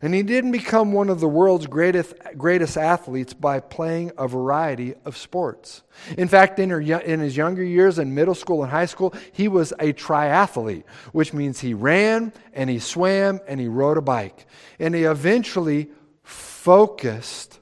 And 0.00 0.14
he 0.14 0.22
didn't 0.22 0.52
become 0.52 0.92
one 0.92 1.08
of 1.08 1.18
the 1.18 1.28
world's 1.28 1.66
greatest, 1.66 2.14
greatest 2.36 2.76
athletes 2.76 3.34
by 3.34 3.58
playing 3.58 4.12
a 4.16 4.28
variety 4.28 4.94
of 5.04 5.16
sports. 5.16 5.82
In 6.16 6.28
fact, 6.28 6.58
in, 6.60 6.70
her, 6.70 6.80
in 6.80 7.20
his 7.20 7.36
younger 7.36 7.64
years 7.64 7.98
in 7.98 8.14
middle 8.14 8.36
school 8.36 8.62
and 8.62 8.70
high 8.70 8.86
school, 8.86 9.12
he 9.32 9.48
was 9.48 9.72
a 9.72 9.92
triathlete, 9.92 10.84
which 11.12 11.32
means 11.32 11.58
he 11.58 11.74
ran 11.74 12.32
and 12.52 12.70
he 12.70 12.78
swam 12.78 13.40
and 13.48 13.58
he 13.58 13.66
rode 13.66 13.96
a 13.96 14.02
bike. 14.02 14.46
And 14.78 14.94
he 14.94 15.02
eventually 15.02 15.88
focused 16.22 17.58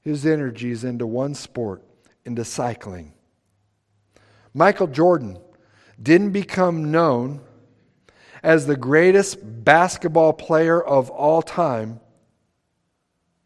his 0.00 0.24
energies 0.24 0.84
into 0.84 1.06
one 1.06 1.34
sport, 1.34 1.82
into 2.24 2.44
cycling. 2.44 3.12
Michael 4.54 4.86
Jordan 4.86 5.38
didn't 6.00 6.30
become 6.30 6.90
known 6.90 7.40
as 8.44 8.66
the 8.66 8.76
greatest 8.76 9.38
basketball 9.64 10.34
player 10.34 10.80
of 10.80 11.08
all 11.08 11.40
time 11.40 11.98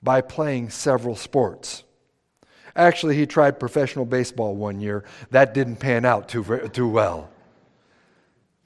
by 0.03 0.21
playing 0.21 0.71
several 0.71 1.15
sports. 1.15 1.85
Actually, 2.75 3.15
he 3.17 3.25
tried 3.25 3.61
professional 3.61 4.05
baseball 4.05 4.57
one 4.57 4.81
year. 4.81 5.05
That 5.31 5.55
didn't 5.55 5.77
pan 5.77 6.05
out 6.05 6.29
too, 6.29 6.69
too 6.73 6.89
well. 6.89 7.31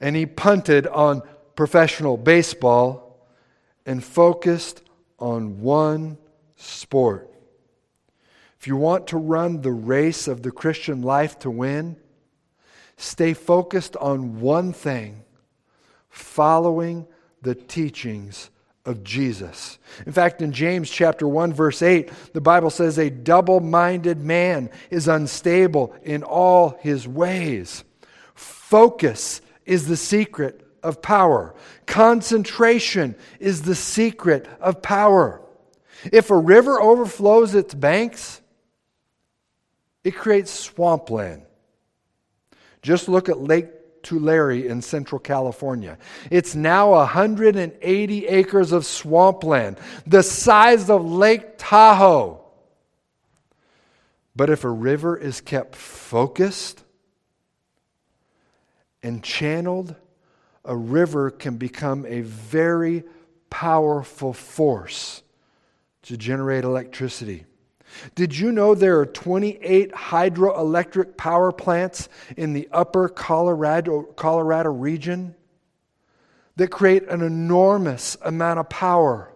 And 0.01 0.15
he 0.15 0.25
punted 0.25 0.87
on 0.87 1.21
professional 1.55 2.17
baseball 2.17 3.27
and 3.85 4.03
focused 4.03 4.81
on 5.19 5.61
one 5.61 6.17
sport. 6.55 7.29
If 8.59 8.65
you 8.65 8.75
want 8.75 9.05
to 9.07 9.17
run 9.17 9.61
the 9.61 9.71
race 9.71 10.27
of 10.27 10.41
the 10.41 10.51
Christian 10.51 11.03
life 11.03 11.37
to 11.39 11.51
win, 11.51 11.95
stay 12.97 13.35
focused 13.35 13.95
on 13.97 14.39
one 14.39 14.73
thing 14.73 15.23
following 16.13 17.07
the 17.41 17.55
teachings 17.55 18.51
of 18.85 19.03
Jesus. 19.03 19.79
In 20.05 20.13
fact, 20.13 20.43
in 20.43 20.51
James 20.51 20.89
chapter 20.89 21.27
1 21.27 21.53
verse 21.53 21.81
8, 21.81 22.11
the 22.33 22.41
Bible 22.41 22.69
says 22.69 22.99
a 22.99 23.09
double-minded 23.09 24.19
man 24.19 24.69
is 24.91 25.07
unstable 25.07 25.95
in 26.03 26.21
all 26.21 26.77
his 26.81 27.07
ways. 27.07 27.83
Focus 28.35 29.41
is 29.65 29.87
the 29.87 29.97
secret 29.97 30.61
of 30.83 31.01
power. 31.01 31.55
Concentration 31.87 33.15
is 33.39 33.63
the 33.63 33.75
secret 33.75 34.47
of 34.61 34.83
power. 34.83 35.41
If 36.11 36.29
a 36.29 36.37
river 36.37 36.79
overflows 36.79 37.55
its 37.55 37.73
banks, 37.73 38.39
it 40.03 40.11
creates 40.11 40.51
swampland. 40.51 41.43
Just 42.83 43.09
look 43.09 43.29
at 43.29 43.39
Lake 43.39 43.69
Tulare 44.03 44.67
in 44.67 44.81
central 44.81 45.19
California. 45.19 45.97
It's 46.29 46.53
now 46.53 46.91
180 46.91 48.27
acres 48.27 48.71
of 48.71 48.85
swampland, 48.85 49.77
the 50.05 50.21
size 50.21 50.89
of 50.89 51.03
Lake 51.03 51.57
Tahoe. 51.57 52.41
But 54.35 54.49
if 54.49 54.63
a 54.63 54.69
river 54.69 55.17
is 55.17 55.41
kept 55.41 55.75
focused 55.75 56.83
and 59.01 59.23
channeled, 59.23 59.95
a 60.65 60.75
river 60.75 61.29
can 61.29 61.57
become 61.57 62.05
a 62.05 62.21
very 62.21 63.03
powerful 63.49 64.33
force 64.33 65.21
to 66.03 66.17
generate 66.17 66.63
electricity. 66.63 67.45
Did 68.15 68.37
you 68.37 68.51
know 68.51 68.75
there 68.75 68.99
are 68.99 69.05
28 69.05 69.91
hydroelectric 69.91 71.17
power 71.17 71.51
plants 71.51 72.09
in 72.37 72.53
the 72.53 72.67
upper 72.71 73.09
Colorado, 73.09 74.03
Colorado 74.03 74.71
region 74.71 75.35
that 76.55 76.69
create 76.69 77.07
an 77.07 77.21
enormous 77.21 78.17
amount 78.21 78.59
of 78.59 78.69
power 78.69 79.33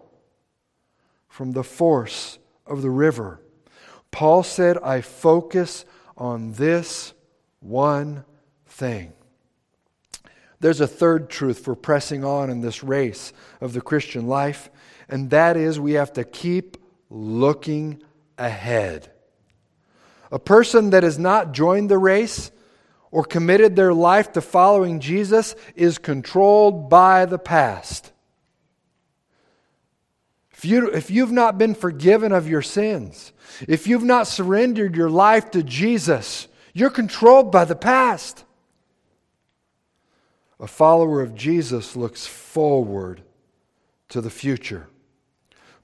from 1.28 1.52
the 1.52 1.64
force 1.64 2.38
of 2.66 2.82
the 2.82 2.90
river. 2.90 3.40
Paul 4.10 4.42
said, 4.42 4.78
I 4.78 5.00
focus 5.00 5.84
on 6.16 6.52
this 6.52 7.14
one 7.60 8.24
thing. 8.66 9.12
There's 10.60 10.80
a 10.80 10.88
third 10.88 11.30
truth 11.30 11.60
for 11.60 11.76
pressing 11.76 12.24
on 12.24 12.50
in 12.50 12.60
this 12.60 12.82
race 12.82 13.32
of 13.60 13.72
the 13.72 13.80
Christian 13.80 14.26
life, 14.26 14.70
and 15.08 15.30
that 15.30 15.56
is 15.56 15.78
we 15.78 15.92
have 15.92 16.12
to 16.14 16.24
keep 16.24 16.76
looking 17.10 18.02
ahead. 18.38 19.10
A 20.30 20.38
person 20.38 20.90
that 20.90 21.02
has 21.02 21.18
not 21.18 21.52
joined 21.52 21.90
the 21.90 21.98
race 21.98 22.50
or 23.10 23.24
committed 23.24 23.74
their 23.74 23.94
life 23.94 24.32
to 24.32 24.40
following 24.40 25.00
Jesus 25.00 25.54
is 25.74 25.98
controlled 25.98 26.90
by 26.90 27.24
the 27.24 27.38
past. 27.38 28.12
If, 30.52 30.64
you, 30.64 30.90
if 30.90 31.10
you've 31.10 31.32
not 31.32 31.56
been 31.56 31.74
forgiven 31.74 32.32
of 32.32 32.48
your 32.48 32.62
sins, 32.62 33.32
if 33.66 33.86
you've 33.86 34.02
not 34.02 34.26
surrendered 34.26 34.96
your 34.96 35.08
life 35.08 35.52
to 35.52 35.62
Jesus, 35.62 36.48
you're 36.74 36.90
controlled 36.90 37.52
by 37.52 37.64
the 37.64 37.76
past. 37.76 38.44
A 40.60 40.66
follower 40.66 41.22
of 41.22 41.34
Jesus 41.34 41.94
looks 41.94 42.26
forward 42.26 43.22
to 44.08 44.20
the 44.20 44.30
future. 44.30 44.88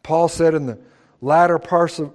Paul 0.02 0.28
said 0.28 0.54
in 0.54 0.66
the 0.66 0.78
latter, 1.24 1.56
of, 1.56 2.12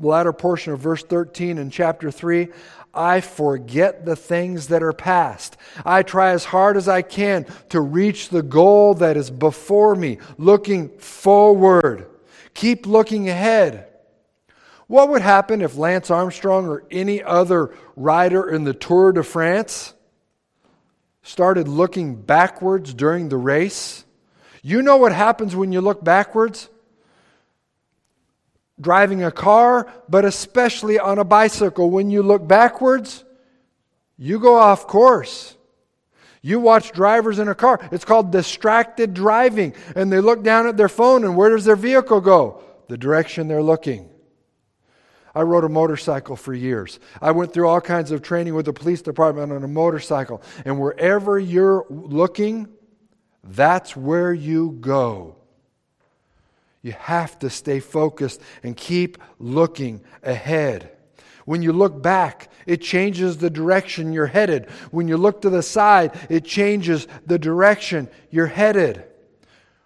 latter 0.00 0.32
portion 0.32 0.72
of 0.72 0.80
verse 0.80 1.02
13 1.02 1.58
in 1.58 1.70
chapter 1.70 2.10
3 2.10 2.48
I 2.96 3.20
forget 3.20 4.04
the 4.04 4.14
things 4.16 4.68
that 4.68 4.82
are 4.82 4.92
past. 4.92 5.56
I 5.84 6.04
try 6.04 6.30
as 6.30 6.44
hard 6.44 6.76
as 6.76 6.88
I 6.88 7.02
can 7.02 7.44
to 7.70 7.80
reach 7.80 8.28
the 8.28 8.42
goal 8.42 8.94
that 8.94 9.16
is 9.16 9.30
before 9.30 9.96
me, 9.96 10.18
looking 10.38 10.90
forward. 10.98 12.06
Keep 12.54 12.86
looking 12.86 13.28
ahead. 13.28 13.88
What 14.86 15.08
would 15.08 15.22
happen 15.22 15.60
if 15.60 15.76
Lance 15.76 16.10
Armstrong 16.10 16.68
or 16.68 16.84
any 16.90 17.22
other 17.22 17.74
rider 17.96 18.48
in 18.48 18.64
the 18.64 18.74
Tour 18.74 19.12
de 19.12 19.24
France 19.24 19.94
started 21.24 21.66
looking 21.66 22.14
backwards 22.14 22.94
during 22.94 23.28
the 23.28 23.36
race? 23.36 24.04
You 24.62 24.82
know 24.82 24.98
what 24.98 25.12
happens 25.12 25.56
when 25.56 25.72
you 25.72 25.80
look 25.80 26.04
backwards? 26.04 26.68
Driving 28.80 29.22
a 29.22 29.30
car, 29.30 29.92
but 30.08 30.24
especially 30.24 30.98
on 30.98 31.18
a 31.18 31.24
bicycle. 31.24 31.90
When 31.90 32.10
you 32.10 32.22
look 32.22 32.46
backwards, 32.46 33.24
you 34.16 34.38
go 34.38 34.56
off 34.56 34.86
course. 34.86 35.56
You 36.42 36.60
watch 36.60 36.92
drivers 36.92 37.38
in 37.38 37.48
a 37.48 37.54
car. 37.54 37.80
It's 37.90 38.04
called 38.04 38.30
distracted 38.30 39.14
driving. 39.14 39.74
And 39.96 40.12
they 40.12 40.20
look 40.20 40.42
down 40.42 40.66
at 40.66 40.76
their 40.76 40.88
phone, 40.90 41.24
and 41.24 41.36
where 41.36 41.50
does 41.50 41.64
their 41.64 41.76
vehicle 41.76 42.20
go? 42.20 42.62
The 42.88 42.98
direction 42.98 43.48
they're 43.48 43.62
looking. 43.62 44.10
I 45.34 45.42
rode 45.42 45.64
a 45.64 45.68
motorcycle 45.68 46.36
for 46.36 46.54
years. 46.54 47.00
I 47.20 47.32
went 47.32 47.52
through 47.52 47.66
all 47.66 47.80
kinds 47.80 48.10
of 48.10 48.22
training 48.22 48.54
with 48.54 48.66
the 48.66 48.72
police 48.72 49.02
department 49.02 49.52
on 49.52 49.64
a 49.64 49.68
motorcycle. 49.68 50.42
And 50.64 50.78
wherever 50.78 51.38
you're 51.38 51.86
looking, 51.88 52.68
that's 53.42 53.96
where 53.96 54.32
you 54.32 54.76
go. 54.80 55.36
You 56.84 56.92
have 56.92 57.38
to 57.38 57.48
stay 57.48 57.80
focused 57.80 58.42
and 58.62 58.76
keep 58.76 59.16
looking 59.38 60.02
ahead. 60.22 60.90
When 61.46 61.62
you 61.62 61.72
look 61.72 62.02
back, 62.02 62.52
it 62.66 62.82
changes 62.82 63.38
the 63.38 63.48
direction 63.48 64.12
you're 64.12 64.26
headed. 64.26 64.68
When 64.90 65.08
you 65.08 65.16
look 65.16 65.40
to 65.40 65.50
the 65.50 65.62
side, 65.62 66.14
it 66.28 66.44
changes 66.44 67.08
the 67.24 67.38
direction 67.38 68.10
you're 68.30 68.48
headed. 68.48 69.02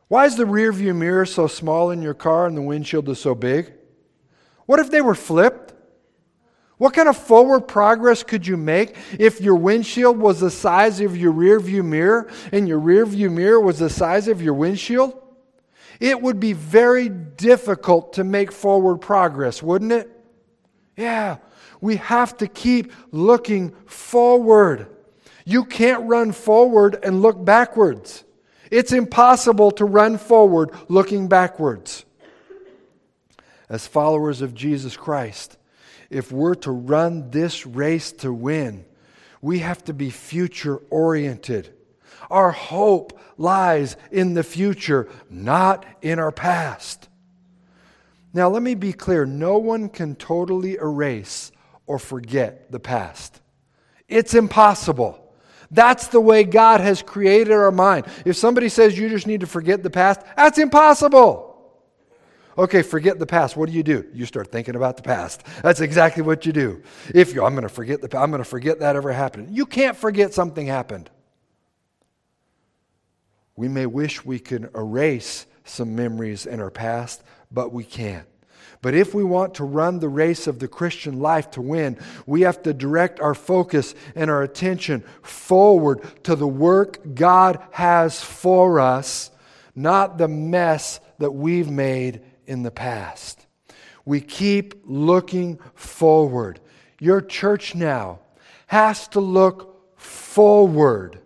Why 0.09 0.27
is 0.27 0.35
the 0.35 0.43
rearview 0.43 0.97
mirror 0.97 1.25
so 1.25 1.47
small 1.47 1.93
in 1.93 2.03
your 2.03 2.15
car 2.15 2.47
and 2.47 2.57
the 2.57 2.63
windshield 2.63 3.09
is 3.09 3.21
so 3.21 3.33
big? 3.33 3.73
What 4.67 4.81
if 4.81 4.91
they 4.91 5.01
were 5.01 5.15
flipped? 5.15 5.75
What 6.79 6.95
kind 6.95 7.09
of 7.09 7.17
forward 7.17 7.69
progress 7.69 8.25
could 8.25 8.45
you 8.45 8.57
make 8.57 8.97
if 9.21 9.41
your 9.41 9.55
windshield 9.55 10.19
was 10.19 10.41
the 10.41 10.51
size 10.51 11.01
of 11.01 11.17
your 11.17 11.33
rearview 11.33 11.85
mirror 11.85 12.29
and 12.51 12.67
your 12.67 12.81
rearview 12.81 13.33
mirror 13.33 13.61
was 13.61 13.79
the 13.79 13.89
size 13.89 14.27
of 14.27 14.43
your 14.43 14.55
windshield? 14.55 15.28
It 16.01 16.21
would 16.21 16.39
be 16.39 16.53
very 16.53 17.09
difficult 17.09 18.15
to 18.15 18.25
make 18.25 18.53
forward 18.53 18.99
progress, 18.99 19.63
wouldn't 19.63 19.93
it? 19.93 20.11
Yeah, 20.97 21.39
we 21.81 21.97
have 21.97 22.37
to 22.39 22.47
keep 22.47 22.93
looking 23.11 23.71
forward. 23.87 24.89
You 25.45 25.65
can't 25.65 26.09
run 26.09 26.33
forward 26.33 26.99
and 27.03 27.23
look 27.23 27.43
backwards. 27.45 28.25
It's 28.71 28.93
impossible 28.93 29.71
to 29.73 29.85
run 29.85 30.19
forward 30.19 30.71
looking 30.89 31.29
backwards. 31.29 32.05
As 33.69 33.87
followers 33.87 34.43
of 34.43 34.55
Jesus 34.55 34.97
Christ, 34.97 35.57
if 36.11 36.33
we're 36.33 36.55
to 36.57 36.71
run 36.71 37.31
this 37.31 37.67
race 37.67 38.13
to 38.13 38.33
win, 38.33 38.85
we 39.41 39.61
have 39.61 39.85
to 39.85 39.95
be 39.95 40.11
future 40.11 40.81
oriented. 40.91 41.73
Our 42.31 42.51
hope 42.51 43.19
lies 43.37 43.97
in 44.11 44.35
the 44.35 44.43
future, 44.43 45.09
not 45.31 45.85
in 46.03 46.19
our 46.19 46.33
past. 46.33 47.09
Now, 48.35 48.49
let 48.49 48.63
me 48.63 48.75
be 48.75 48.93
clear 48.93 49.25
no 49.25 49.59
one 49.59 49.89
can 49.89 50.15
totally 50.15 50.75
erase 50.75 51.51
or 51.87 51.99
forget 51.99 52.71
the 52.71 52.81
past. 52.81 53.41
It's 54.07 54.35
impossible. 54.35 55.25
That's 55.71 56.09
the 56.09 56.21
way 56.21 56.45
God 56.45 56.81
has 56.81 57.03
created 57.03 57.53
our 57.53 57.71
mind. 57.71 58.07
If 58.25 58.37
somebody 58.37 58.69
says 58.69 58.99
you 58.99 59.09
just 59.09 59.27
need 59.27 59.41
to 59.41 59.47
forget 59.47 59.83
the 59.83 59.91
past, 59.91 60.21
that's 60.37 60.59
impossible. 60.59 61.47
Okay, 62.57 62.83
forget 62.83 63.19
the 63.19 63.27
past. 63.27 63.57
What 63.57 63.69
do 63.69 63.75
you 63.75 63.83
do? 63.83 64.05
You 64.13 64.27
start 64.27 64.51
thinking 64.51 64.75
about 64.75 64.97
the 64.97 65.03
past. 65.03 65.45
That's 65.63 65.81
exactly 65.81 66.23
what 66.23 66.45
you 66.45 66.53
do. 66.53 66.83
If 67.15 67.33
you, 67.33 67.45
I'm 67.45 67.53
going 67.53 67.63
to 67.63 67.69
forget 67.69 68.01
the, 68.01 68.19
I'm 68.19 68.31
going 68.31 68.43
to 68.43 68.49
forget 68.49 68.81
that 68.81 68.97
ever 68.97 69.13
happened. 69.13 69.57
You 69.57 69.65
can't 69.65 69.97
forget 69.97 70.35
something 70.35 70.67
happened. 70.67 71.09
We 73.59 73.67
may 73.67 73.87
wish 73.87 74.25
we 74.25 74.39
could 74.39 74.71
erase 74.77 75.45
some 75.65 75.97
memories 75.97 76.47
in 76.47 76.61
our 76.61 76.71
past, 76.71 77.25
but 77.51 77.73
we 77.73 77.83
can't. 77.83 78.29
But 78.83 78.95
if 78.95 79.17
we 79.17 79.25
want 79.25 79.55
to 79.55 79.65
run 79.65 79.99
the 79.99 80.09
race 80.09 80.47
of 80.47 80.61
the 80.61 80.69
Christian 80.69 81.19
life 81.19 81.51
to 81.51 81.61
win, 81.61 81.99
we 82.25 82.43
have 82.43 82.63
to 82.63 82.73
direct 82.73 83.19
our 83.19 83.35
focus 83.35 83.97
and 84.15 84.31
our 84.31 84.45
attention 84.45 85.03
forward 85.23 86.03
to 86.23 86.37
the 86.37 86.47
work 86.47 87.17
God 87.17 87.61
has 87.73 88.23
for 88.23 88.79
us, 88.79 89.33
not 89.75 90.19
the 90.19 90.29
mess 90.29 91.01
that 91.19 91.33
we've 91.33 91.69
made 91.69 92.21
in 92.47 92.63
the 92.63 92.71
past. 92.71 93.45
We 94.05 94.21
keep 94.21 94.83
looking 94.85 95.59
forward. 95.75 96.61
Your 97.01 97.21
church 97.21 97.75
now 97.75 98.21
has 98.69 99.09
to 99.09 99.19
look 99.19 99.99
forward 99.99 101.19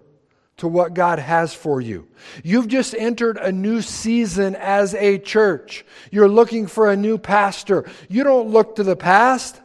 to 0.62 0.68
what 0.68 0.94
God 0.94 1.18
has 1.18 1.53
for 1.53 1.81
you. 1.81 2.07
You've 2.44 2.68
just 2.68 2.94
entered 2.94 3.37
a 3.37 3.51
new 3.51 3.83
season 3.83 4.55
as 4.55 4.94
a 4.94 5.18
church. 5.18 5.85
You're 6.12 6.29
looking 6.29 6.68
for 6.68 6.88
a 6.88 6.96
new 6.96 7.18
pastor. 7.18 7.85
You 8.09 8.22
don't 8.22 8.51
look 8.51 8.77
to 8.77 8.85
the 8.85 8.94
past. 8.94 9.61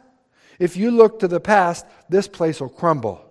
If 0.58 0.76
you 0.76 0.90
look 0.90 1.20
to 1.20 1.28
the 1.28 1.38
past, 1.38 1.86
this 2.08 2.26
place 2.26 2.60
will 2.60 2.68
crumble. 2.68 3.24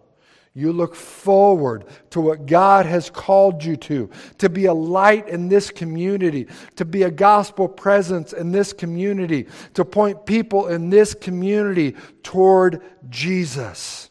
You 0.54 0.72
look 0.72 0.96
forward 0.96 1.84
to 2.12 2.22
what 2.22 2.46
God 2.46 2.86
has 2.86 3.10
called 3.10 3.62
you 3.66 3.76
to, 3.76 4.10
to 4.38 4.48
be 4.48 4.68
a 4.68 4.74
light 4.74 5.28
in 5.28 5.50
this 5.50 5.70
community, 5.70 6.48
to 6.78 6.86
be 6.86 7.04
a 7.04 7.12
gospel 7.12 7.68
presence 7.68 8.32
in 8.32 8.54
this 8.54 8.72
community, 8.72 9.46
to 9.74 9.84
point 9.84 10.26
people 10.26 10.70
in 10.70 10.90
this 10.90 11.14
community 11.14 11.98
toward 12.24 12.82
Jesus. 13.10 14.07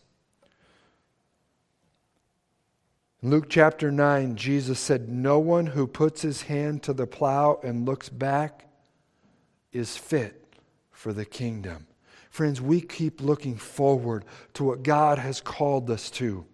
Luke 3.27 3.47
chapter 3.49 3.91
9, 3.91 4.37
Jesus 4.37 4.79
said, 4.79 5.09
No 5.09 5.41
one 5.41 5.67
who 5.67 5.89
puts 5.89 6.23
his 6.23 6.43
hand 6.43 6.85
to 6.85 6.93
the 6.93 7.09
plow 7.09 7.59
and 7.65 7.85
looks 7.85 8.09
back 8.09 8.67
is 9.73 9.97
fit 9.97 10.55
for 10.93 11.12
the 11.12 11.25
kingdom. 11.25 11.89
Friends, 12.31 12.61
we 12.61 12.81
keep 12.81 13.21
looking 13.21 13.57
forward 13.57 14.25
to 14.55 14.62
what 14.62 14.85
God 14.85 15.19
has 15.19 15.41
called 15.41 15.91
us 15.91 16.09
to. 16.12 16.47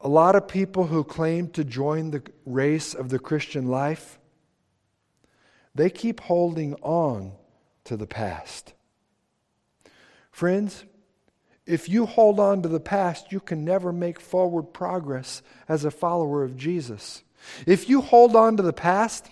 A 0.00 0.08
lot 0.08 0.34
of 0.34 0.48
people 0.48 0.88
who 0.88 1.04
claim 1.04 1.46
to 1.50 1.62
join 1.62 2.10
the 2.10 2.24
race 2.44 2.92
of 2.92 3.08
the 3.08 3.20
Christian 3.20 3.68
life, 3.68 4.18
they 5.76 5.90
keep 5.90 6.18
holding 6.18 6.74
on 6.82 7.34
to 7.84 7.96
the 7.96 8.08
past. 8.08 8.74
Friends, 10.32 10.84
if 11.68 11.86
you 11.86 12.06
hold 12.06 12.40
on 12.40 12.62
to 12.62 12.68
the 12.68 12.80
past, 12.80 13.30
you 13.30 13.40
can 13.40 13.62
never 13.62 13.92
make 13.92 14.18
forward 14.18 14.72
progress 14.72 15.42
as 15.68 15.84
a 15.84 15.90
follower 15.90 16.42
of 16.42 16.56
Jesus. 16.56 17.22
If 17.66 17.90
you 17.90 18.00
hold 18.00 18.34
on 18.34 18.56
to 18.56 18.62
the 18.62 18.72
past, 18.72 19.28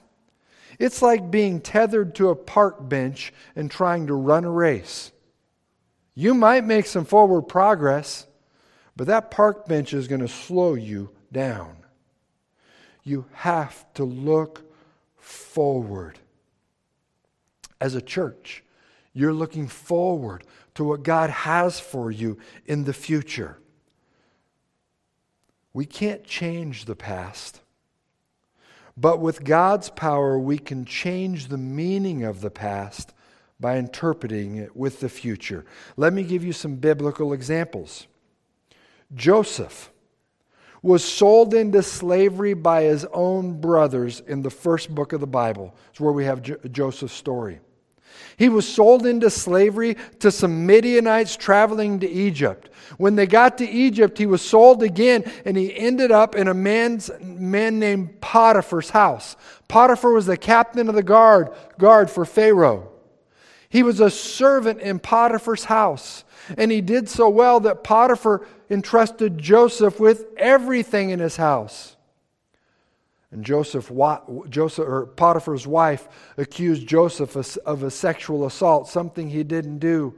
it's 0.78 1.00
like 1.00 1.30
being 1.30 1.62
tethered 1.62 2.14
to 2.16 2.28
a 2.28 2.36
park 2.36 2.86
bench 2.86 3.32
and 3.56 3.70
trying 3.70 4.08
to 4.08 4.14
run 4.14 4.44
a 4.44 4.50
race. 4.50 5.12
You 6.14 6.34
might 6.34 6.64
make 6.64 6.84
some 6.84 7.06
forward 7.06 7.42
progress, 7.42 8.26
but 8.96 9.06
that 9.06 9.30
park 9.30 9.66
bench 9.66 9.94
is 9.94 10.06
going 10.06 10.20
to 10.20 10.28
slow 10.28 10.74
you 10.74 11.10
down. 11.32 11.74
You 13.02 13.24
have 13.32 13.86
to 13.94 14.04
look 14.04 14.70
forward. 15.16 16.18
As 17.80 17.94
a 17.94 18.02
church, 18.02 18.62
you're 19.16 19.32
looking 19.32 19.66
forward 19.66 20.44
to 20.74 20.84
what 20.84 21.02
God 21.02 21.30
has 21.30 21.80
for 21.80 22.10
you 22.10 22.36
in 22.66 22.84
the 22.84 22.92
future. 22.92 23.56
We 25.72 25.86
can't 25.86 26.22
change 26.22 26.84
the 26.84 26.94
past. 26.94 27.62
But 28.94 29.20
with 29.20 29.42
God's 29.42 29.88
power, 29.88 30.38
we 30.38 30.58
can 30.58 30.84
change 30.84 31.48
the 31.48 31.56
meaning 31.56 32.24
of 32.24 32.42
the 32.42 32.50
past 32.50 33.14
by 33.58 33.78
interpreting 33.78 34.56
it 34.56 34.76
with 34.76 35.00
the 35.00 35.08
future. 35.08 35.64
Let 35.96 36.12
me 36.12 36.22
give 36.22 36.44
you 36.44 36.52
some 36.52 36.76
biblical 36.76 37.32
examples. 37.32 38.06
Joseph 39.14 39.90
was 40.82 41.02
sold 41.02 41.54
into 41.54 41.82
slavery 41.82 42.52
by 42.52 42.82
his 42.82 43.06
own 43.14 43.62
brothers 43.62 44.20
in 44.20 44.42
the 44.42 44.50
first 44.50 44.94
book 44.94 45.14
of 45.14 45.20
the 45.20 45.26
Bible. 45.26 45.74
It's 45.90 46.00
where 46.00 46.12
we 46.12 46.26
have 46.26 46.42
jo- 46.42 46.58
Joseph's 46.70 47.14
story. 47.14 47.60
He 48.36 48.48
was 48.48 48.68
sold 48.68 49.06
into 49.06 49.30
slavery 49.30 49.96
to 50.20 50.30
some 50.30 50.66
Midianites 50.66 51.36
traveling 51.36 52.00
to 52.00 52.08
Egypt. 52.08 52.68
When 52.98 53.16
they 53.16 53.26
got 53.26 53.58
to 53.58 53.68
Egypt, 53.68 54.18
he 54.18 54.26
was 54.26 54.42
sold 54.42 54.82
again 54.82 55.24
and 55.44 55.56
he 55.56 55.76
ended 55.76 56.12
up 56.12 56.34
in 56.34 56.48
a 56.48 56.54
man's, 56.54 57.10
man 57.20 57.78
named 57.78 58.20
Potiphar's 58.20 58.90
house. 58.90 59.36
Potiphar 59.68 60.12
was 60.12 60.26
the 60.26 60.36
captain 60.36 60.88
of 60.88 60.94
the 60.94 61.02
guard, 61.02 61.50
guard 61.78 62.10
for 62.10 62.24
Pharaoh. 62.24 62.92
He 63.68 63.82
was 63.82 64.00
a 64.00 64.10
servant 64.10 64.80
in 64.80 64.98
Potiphar's 64.98 65.64
house. 65.64 66.24
And 66.56 66.70
he 66.70 66.80
did 66.80 67.08
so 67.08 67.28
well 67.28 67.60
that 67.60 67.82
Potiphar 67.82 68.46
entrusted 68.70 69.38
Joseph 69.38 69.98
with 69.98 70.26
everything 70.36 71.10
in 71.10 71.18
his 71.18 71.36
house. 71.36 71.95
And 73.36 73.44
Joseph, 73.44 73.92
Joseph 74.48 74.88
or 74.88 75.04
Potiphar's 75.08 75.66
wife 75.66 76.08
accused 76.38 76.86
Joseph 76.86 77.36
of 77.66 77.82
a 77.82 77.90
sexual 77.90 78.46
assault, 78.46 78.88
something 78.88 79.28
he 79.28 79.44
didn't 79.44 79.78
do. 79.78 80.14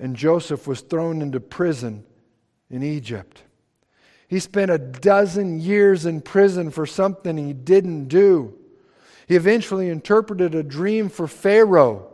And 0.00 0.16
Joseph 0.16 0.66
was 0.66 0.80
thrown 0.80 1.22
into 1.22 1.38
prison 1.38 2.04
in 2.68 2.82
Egypt. 2.82 3.44
He 4.26 4.40
spent 4.40 4.72
a 4.72 4.78
dozen 4.78 5.60
years 5.60 6.06
in 6.06 6.22
prison 6.22 6.72
for 6.72 6.86
something 6.86 7.36
he 7.36 7.52
didn't 7.52 8.06
do. 8.06 8.58
He 9.28 9.36
eventually 9.36 9.88
interpreted 9.88 10.56
a 10.56 10.64
dream 10.64 11.08
for 11.08 11.28
Pharaoh. 11.28 12.10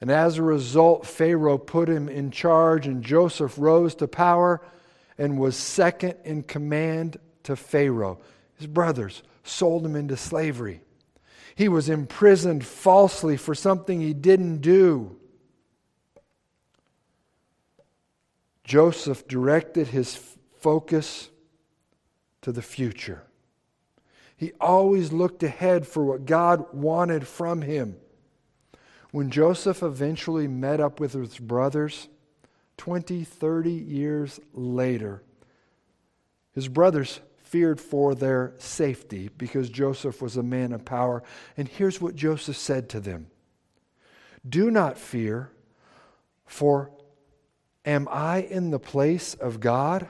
And 0.00 0.12
as 0.12 0.38
a 0.38 0.44
result, 0.44 1.08
Pharaoh 1.08 1.58
put 1.58 1.88
him 1.88 2.08
in 2.08 2.30
charge, 2.30 2.86
and 2.86 3.02
Joseph 3.02 3.58
rose 3.58 3.96
to 3.96 4.06
power 4.06 4.60
and 5.18 5.40
was 5.40 5.56
second 5.56 6.14
in 6.24 6.44
command 6.44 7.18
to 7.42 7.56
Pharaoh. 7.56 8.20
His 8.56 8.66
brothers 8.66 9.22
sold 9.44 9.84
him 9.84 9.96
into 9.96 10.16
slavery. 10.16 10.80
He 11.54 11.68
was 11.68 11.88
imprisoned 11.88 12.64
falsely 12.64 13.36
for 13.36 13.54
something 13.54 14.00
he 14.00 14.12
didn't 14.12 14.58
do. 14.58 15.16
Joseph 18.64 19.26
directed 19.28 19.88
his 19.88 20.18
focus 20.58 21.30
to 22.42 22.52
the 22.52 22.62
future. 22.62 23.22
He 24.36 24.52
always 24.60 25.12
looked 25.12 25.42
ahead 25.42 25.86
for 25.86 26.04
what 26.04 26.26
God 26.26 26.74
wanted 26.74 27.26
from 27.26 27.62
him. 27.62 27.96
When 29.12 29.30
Joseph 29.30 29.82
eventually 29.82 30.46
met 30.46 30.80
up 30.80 31.00
with 31.00 31.12
his 31.14 31.38
brothers, 31.38 32.08
20, 32.76 33.24
30 33.24 33.70
years 33.70 34.40
later, 34.52 35.22
his 36.52 36.68
brothers 36.68 37.20
feared 37.46 37.80
for 37.80 38.14
their 38.14 38.52
safety 38.58 39.30
because 39.38 39.70
Joseph 39.70 40.20
was 40.20 40.36
a 40.36 40.42
man 40.42 40.72
of 40.72 40.84
power. 40.84 41.22
And 41.56 41.68
here's 41.68 42.00
what 42.00 42.16
Joseph 42.16 42.56
said 42.56 42.88
to 42.90 43.00
them 43.00 43.28
Do 44.48 44.70
not 44.70 44.98
fear, 44.98 45.50
for 46.44 46.90
am 47.84 48.08
I 48.10 48.38
in 48.38 48.70
the 48.70 48.80
place 48.80 49.34
of 49.34 49.60
God? 49.60 50.02
It 50.02 50.08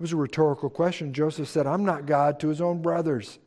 was 0.00 0.12
a 0.12 0.16
rhetorical 0.16 0.70
question. 0.70 1.12
Joseph 1.12 1.48
said, 1.48 1.66
I'm 1.66 1.84
not 1.84 2.06
God 2.06 2.38
to 2.40 2.48
his 2.48 2.60
own 2.60 2.80
brothers. 2.82 3.38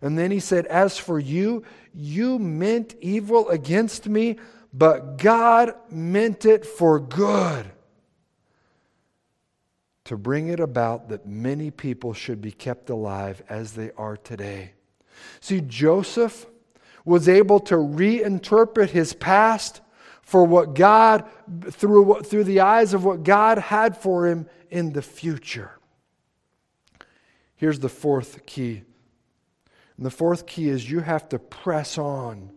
And 0.00 0.18
then 0.18 0.30
he 0.30 0.40
said, 0.40 0.66
As 0.66 0.98
for 0.98 1.18
you, 1.18 1.64
you 1.92 2.38
meant 2.38 2.94
evil 3.00 3.48
against 3.50 4.08
me, 4.08 4.38
but 4.72 5.18
God 5.18 5.74
meant 5.90 6.46
it 6.46 6.64
for 6.64 6.98
good 6.98 7.70
to 10.04 10.16
bring 10.16 10.48
it 10.48 10.60
about 10.60 11.08
that 11.08 11.26
many 11.26 11.70
people 11.70 12.12
should 12.12 12.40
be 12.40 12.52
kept 12.52 12.90
alive 12.90 13.42
as 13.48 13.72
they 13.72 13.90
are 13.96 14.16
today. 14.16 14.72
See, 15.40 15.60
Joseph 15.60 16.46
was 17.04 17.28
able 17.28 17.60
to 17.60 17.74
reinterpret 17.74 18.90
his 18.90 19.14
past 19.14 19.80
for 20.22 20.44
what 20.44 20.74
God, 20.74 21.24
through, 21.70 22.20
through 22.22 22.44
the 22.44 22.60
eyes 22.60 22.94
of 22.94 23.04
what 23.04 23.22
God 23.22 23.58
had 23.58 23.96
for 23.96 24.26
him 24.26 24.46
in 24.70 24.92
the 24.92 25.02
future. 25.02 25.78
Here's 27.56 27.80
the 27.80 27.88
fourth 27.88 28.46
key. 28.46 28.82
And 29.96 30.04
the 30.04 30.10
fourth 30.10 30.46
key 30.46 30.68
is 30.68 30.90
you 30.90 31.00
have 31.00 31.28
to 31.30 31.38
press 31.38 31.98
on. 31.98 32.50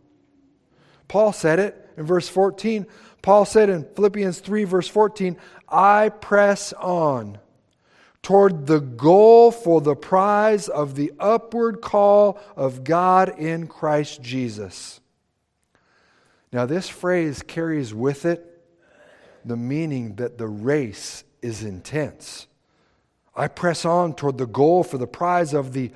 Paul 1.08 1.32
said 1.34 1.60
it 1.60 1.90
in 1.98 2.06
verse 2.06 2.28
14. 2.28 2.86
Paul 3.28 3.44
said 3.44 3.70
in 3.70 3.84
Philippians 3.84 4.40
3, 4.40 4.63
verse 4.63 4.88
14, 4.88 5.36
I 5.68 6.08
press 6.08 6.72
on 6.72 7.40
toward 8.22 8.68
the 8.68 8.80
goal 8.80 9.52
for 9.52 9.82
the 9.82 9.98
prize 9.98 10.70
of 10.70 10.96
the 10.96 11.12
upward 11.20 11.82
call 11.82 12.40
of 12.56 12.86
God 12.86 13.38
in 13.38 13.68
Christ 13.68 14.22
Jesus. 14.22 15.02
Now, 16.54 16.66
this 16.66 16.88
phrase 16.88 17.44
carries 17.46 17.94
with 17.94 18.24
it 18.24 18.63
the 19.44 19.58
meaning 19.58 20.16
that 20.16 20.38
the 20.38 20.48
race 20.48 21.26
is 21.42 21.63
intense. 21.63 22.48
I 23.36 23.50
press 23.50 23.84
on 23.84 24.13
toward 24.13 24.38
the 24.38 24.48
goal 24.48 24.86
for 24.86 24.98
the 24.98 25.06
prize 25.06 25.54
of 25.54 25.74
the 25.74 25.92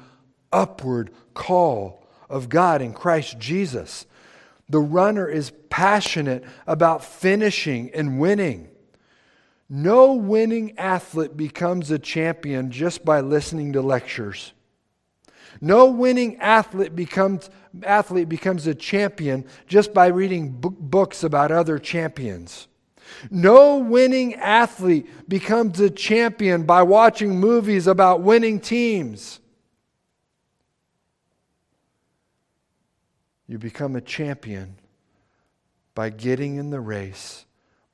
upward 0.51 1.11
call 1.33 2.05
of 2.29 2.49
God 2.49 2.81
in 2.81 2.91
Christ 2.91 3.39
Jesus. 3.39 4.05
The 4.71 4.79
runner 4.79 5.27
is 5.27 5.51
passionate 5.69 6.45
about 6.65 7.03
finishing 7.03 7.91
and 7.93 8.19
winning. 8.19 8.69
No 9.69 10.13
winning 10.13 10.77
athlete 10.77 11.35
becomes 11.35 11.91
a 11.91 11.99
champion 11.99 12.71
just 12.71 13.03
by 13.03 13.19
listening 13.19 13.73
to 13.73 13.81
lectures. 13.81 14.53
No 15.59 15.87
winning 15.87 16.37
athlete 16.37 16.95
becomes, 16.95 17.49
athlete 17.83 18.29
becomes 18.29 18.65
a 18.65 18.73
champion 18.73 19.45
just 19.67 19.93
by 19.93 20.07
reading 20.07 20.55
books 20.57 21.21
about 21.21 21.51
other 21.51 21.77
champions. 21.77 22.69
No 23.29 23.77
winning 23.77 24.35
athlete 24.35 25.27
becomes 25.27 25.81
a 25.81 25.89
champion 25.89 26.63
by 26.63 26.81
watching 26.83 27.41
movies 27.41 27.87
about 27.87 28.21
winning 28.21 28.61
teams. 28.61 29.40
You 33.51 33.57
become 33.57 33.97
a 33.97 34.01
champion 34.01 34.77
by 35.93 36.09
getting 36.09 36.55
in 36.55 36.69
the 36.69 36.79
race 36.79 37.43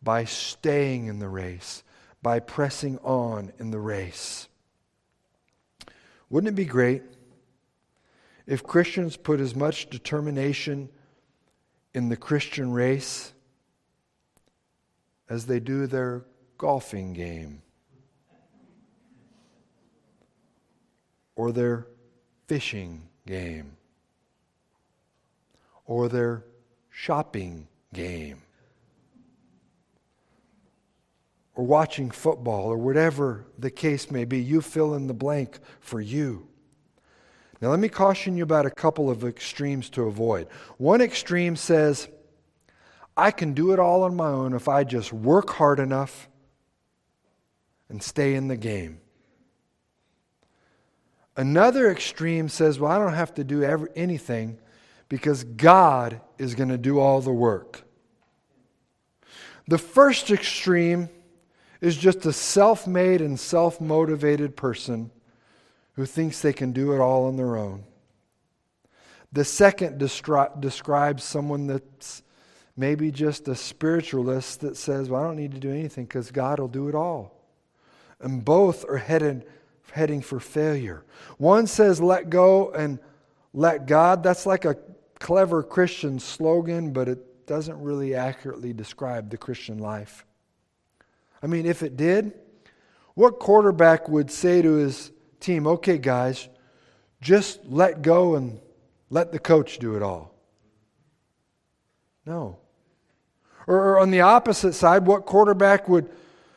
by 0.02 0.26
staying 0.26 1.08
in 1.08 1.20
the 1.20 1.28
race, 1.28 1.84
by 2.22 2.40
pressing 2.40 2.98
on 3.00 3.52
in 3.60 3.72
the 3.72 3.80
race. 3.80 4.48
Wouldn't 6.30 6.54
it 6.54 6.56
be 6.56 6.66
great 6.66 7.04
if 8.46 8.64
Christians 8.64 9.18
put 9.18 9.40
as 9.40 9.56
much 9.56 9.90
determination 9.90 10.90
in 11.94 12.10
the 12.10 12.18
Christian 12.18 12.72
race 12.72 13.34
as 15.30 15.46
they 15.46 15.60
do 15.60 15.88
their 15.88 16.26
golfing 16.58 17.14
game 17.14 17.62
or 21.36 21.52
their 21.52 21.88
fishing 22.48 23.10
game 23.26 23.77
or 25.88 26.08
their 26.08 26.46
shopping 26.92 27.68
game? 27.94 28.44
or 31.58 31.66
watching 31.66 32.12
football 32.12 32.68
or 32.68 32.78
whatever 32.78 33.44
the 33.58 33.72
case 33.72 34.12
may 34.12 34.24
be. 34.24 34.40
You 34.40 34.62
fill 34.62 34.94
in 34.94 35.08
the 35.08 35.14
blank 35.14 35.58
for 35.80 36.00
you. 36.00 36.48
Now, 37.60 37.70
let 37.70 37.80
me 37.80 37.90
caution 37.90 38.38
you 38.38 38.44
about 38.44 38.68
a 38.68 38.72
couple 38.72 39.10
of 39.10 39.24
extremes 39.24 39.90
to 39.92 40.04
avoid. 40.04 40.48
One 40.78 41.02
extreme 41.02 41.56
says, 41.56 42.08
I 43.18 43.32
can 43.32 43.54
do 43.54 43.72
it 43.72 43.80
all 43.80 44.04
on 44.04 44.16
my 44.16 44.28
own 44.28 44.54
if 44.54 44.68
I 44.68 44.84
just 44.84 45.12
work 45.12 45.50
hard 45.50 45.80
enough 45.80 46.30
and 47.90 48.04
stay 48.04 48.36
in 48.36 48.48
the 48.48 48.58
game. 48.58 49.00
Another 51.36 51.90
extreme 51.90 52.50
says, 52.50 52.80
Well, 52.80 52.92
I 52.92 53.00
don't 53.00 53.14
have 53.14 53.34
to 53.36 53.44
do 53.44 53.64
anything 53.96 54.60
because 55.10 55.44
God 55.44 56.22
is 56.38 56.56
going 56.56 56.70
to 56.70 56.78
do 56.78 57.00
all 57.00 57.22
the 57.22 57.32
work. 57.32 57.84
The 59.68 59.78
first 59.78 60.32
extreme 60.32 61.10
is 61.82 61.98
just 61.98 62.26
a 62.26 62.34
self 62.34 62.88
made 62.88 63.22
and 63.22 63.40
self 63.40 63.80
motivated 63.82 64.56
person 64.56 65.12
who 65.94 66.06
thinks 66.06 66.42
they 66.42 66.54
can 66.54 66.72
do 66.72 66.94
it 66.94 67.00
all 67.00 67.26
on 67.26 67.36
their 67.36 67.58
own. 67.58 67.84
The 69.32 69.44
second 69.44 69.98
describes 69.98 71.24
someone 71.24 71.68
that's 71.68 72.24
maybe 72.78 73.12
just 73.12 73.48
a 73.48 73.56
spiritualist 73.56 74.62
that 74.62 74.78
says, 74.78 75.10
Well, 75.10 75.22
I 75.22 75.26
don't 75.26 75.36
need 75.36 75.52
to 75.52 75.60
do 75.60 75.72
anything 75.72 76.06
because 76.06 76.32
God 76.32 76.60
will 76.60 76.68
do 76.68 76.88
it 76.88 76.96
all. 76.96 77.34
And 78.20 78.44
both 78.44 78.86
are 78.90 78.98
headed, 78.98 79.46
heading 79.92 80.22
for 80.22 80.40
failure. 80.40 81.04
One 81.38 81.68
says, 81.68 82.00
Let 82.00 82.30
go 82.30 82.72
and 82.72 83.00
let 83.54 83.86
God. 83.86 84.24
That's 84.24 84.46
like 84.46 84.64
a 84.64 84.78
clever 85.20 85.64
Christian 85.64 86.20
slogan, 86.20 86.94
but 86.94 87.08
it 87.08 87.46
doesn't 87.48 87.82
really 87.82 88.14
accurately 88.14 88.74
describe 88.74 89.30
the 89.30 89.38
Christian 89.38 89.80
life. 89.80 90.26
I 91.42 91.48
mean, 91.48 91.66
if 91.66 91.84
it 91.84 91.96
did, 91.96 92.34
what 93.14 93.40
quarterback 93.40 94.10
would 94.10 94.30
say 94.30 94.62
to 94.62 94.74
his 94.74 95.12
team, 95.40 95.66
Okay, 95.66 95.98
guys, 95.98 96.50
just 97.22 97.66
let 97.66 98.02
go 98.02 98.36
and 98.36 98.60
let 99.10 99.32
the 99.32 99.40
coach 99.40 99.80
do 99.80 99.96
it 99.96 100.04
all? 100.04 100.34
No. 102.26 102.60
Or 103.66 104.00
on 104.00 104.12
the 104.12 104.22
opposite 104.22 104.74
side, 104.74 105.06
what 105.06 105.26
quarterback 105.26 105.90
would 105.90 106.10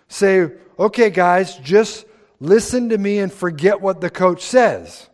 say, 0.09 0.51
okay, 0.79 1.11
guys, 1.11 1.57
just 1.57 2.05
listen 2.41 2.89
to 2.91 2.99
me 2.99 3.19
and 3.19 3.33
forget 3.33 3.81
what 3.81 4.01
the 4.01 4.11
coach 4.11 4.43
says? 4.43 5.09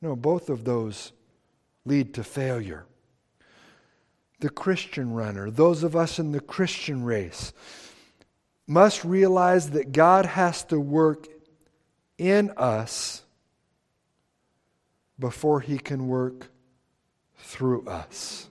No, 0.00 0.16
both 0.16 0.48
of 0.48 0.64
those 0.64 1.12
lead 1.88 2.14
to 2.14 2.22
failure. 2.22 2.86
The 4.40 4.50
Christian 4.50 5.12
runner, 5.12 5.50
those 5.50 5.82
of 5.82 5.96
us 5.96 6.18
in 6.18 6.30
the 6.30 6.40
Christian 6.40 7.02
race, 7.02 7.52
must 8.66 9.04
realize 9.04 9.70
that 9.70 9.92
God 9.92 10.26
has 10.26 10.62
to 10.64 10.78
work 10.78 11.26
in 12.18 12.52
us 12.56 13.22
before 15.18 15.60
he 15.60 15.78
can 15.78 16.06
work 16.06 16.48
through 17.38 17.86
us. 17.86 18.48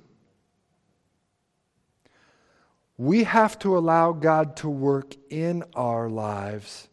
We 2.97 3.25
have 3.25 3.59
to 3.59 3.77
allow 3.77 4.11
God 4.11 4.55
to 4.57 4.69
work 4.69 5.15
in 5.29 5.63
our 5.75 6.09
lives 6.09 6.89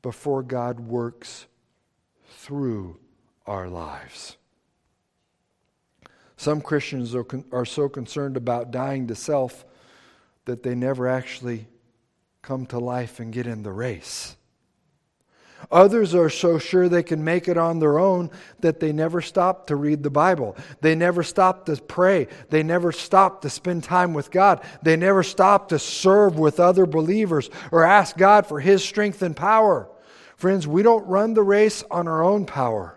before 0.00 0.42
God 0.42 0.80
works 0.80 1.46
through 2.30 2.98
our 3.46 3.68
lives. 3.68 4.38
Some 6.40 6.62
Christians 6.62 7.14
are, 7.14 7.22
con- 7.22 7.44
are 7.52 7.66
so 7.66 7.86
concerned 7.90 8.38
about 8.38 8.70
dying 8.70 9.08
to 9.08 9.14
self 9.14 9.66
that 10.46 10.62
they 10.62 10.74
never 10.74 11.06
actually 11.06 11.66
come 12.40 12.64
to 12.68 12.78
life 12.78 13.20
and 13.20 13.30
get 13.30 13.46
in 13.46 13.62
the 13.62 13.72
race. 13.72 14.38
Others 15.70 16.14
are 16.14 16.30
so 16.30 16.58
sure 16.58 16.88
they 16.88 17.02
can 17.02 17.22
make 17.22 17.46
it 17.46 17.58
on 17.58 17.78
their 17.78 17.98
own 17.98 18.30
that 18.60 18.80
they 18.80 18.90
never 18.90 19.20
stop 19.20 19.66
to 19.66 19.76
read 19.76 20.02
the 20.02 20.08
Bible. 20.08 20.56
They 20.80 20.94
never 20.94 21.22
stop 21.22 21.66
to 21.66 21.76
pray. 21.76 22.26
They 22.48 22.62
never 22.62 22.90
stop 22.90 23.42
to 23.42 23.50
spend 23.50 23.84
time 23.84 24.14
with 24.14 24.30
God. 24.30 24.64
They 24.80 24.96
never 24.96 25.22
stop 25.22 25.68
to 25.68 25.78
serve 25.78 26.38
with 26.38 26.58
other 26.58 26.86
believers 26.86 27.50
or 27.70 27.84
ask 27.84 28.16
God 28.16 28.46
for 28.46 28.60
His 28.60 28.82
strength 28.82 29.20
and 29.20 29.36
power. 29.36 29.90
Friends, 30.36 30.66
we 30.66 30.82
don't 30.82 31.06
run 31.06 31.34
the 31.34 31.42
race 31.42 31.84
on 31.90 32.08
our 32.08 32.22
own 32.22 32.46
power. 32.46 32.96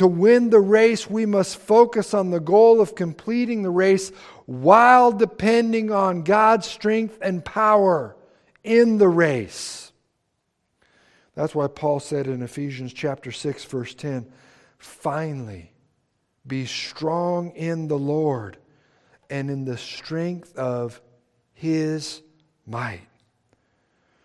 To 0.00 0.06
win 0.06 0.48
the 0.48 0.60
race, 0.60 1.10
we 1.10 1.26
must 1.26 1.58
focus 1.58 2.14
on 2.14 2.30
the 2.30 2.40
goal 2.40 2.80
of 2.80 2.94
completing 2.94 3.62
the 3.62 3.68
race 3.68 4.10
while 4.46 5.12
depending 5.12 5.92
on 5.92 6.22
God's 6.22 6.66
strength 6.66 7.18
and 7.20 7.44
power 7.44 8.16
in 8.64 8.96
the 8.96 9.10
race. 9.10 9.92
That's 11.34 11.54
why 11.54 11.66
Paul 11.66 12.00
said 12.00 12.28
in 12.28 12.40
Ephesians 12.40 12.94
chapter 12.94 13.30
6 13.30 13.64
verse 13.66 13.92
10, 13.92 14.26
finally 14.78 15.70
be 16.46 16.64
strong 16.64 17.50
in 17.50 17.86
the 17.88 17.98
Lord 17.98 18.56
and 19.28 19.50
in 19.50 19.66
the 19.66 19.76
strength 19.76 20.56
of 20.56 20.98
his 21.52 22.22
might. 22.66 23.06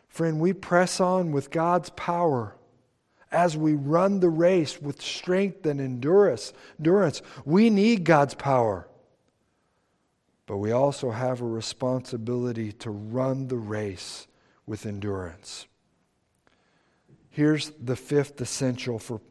Friend, 0.07 0.39
we 0.39 0.53
press 0.53 1.01
on 1.01 1.33
with 1.33 1.51
God's 1.51 1.89
power 1.89 2.55
as 3.31 3.57
we 3.57 3.73
run 3.73 4.19
the 4.19 4.29
race 4.29 4.81
with 4.81 5.01
strength 5.01 5.65
and 5.65 5.81
endurance. 5.81 6.53
We 7.43 7.69
need 7.69 8.03
God's 8.03 8.35
power. 8.35 8.88
But 10.45 10.57
we 10.57 10.71
also 10.71 11.09
have 11.09 11.41
a 11.41 11.45
responsibility 11.45 12.71
to 12.73 12.91
run 12.91 13.47
the 13.47 13.57
race 13.57 14.27
with 14.65 14.85
endurance. 14.85 15.65
Here's 17.29 17.71
the 17.71 17.95
fifth 17.95 18.39
essential 18.39 18.99
for 18.99 19.21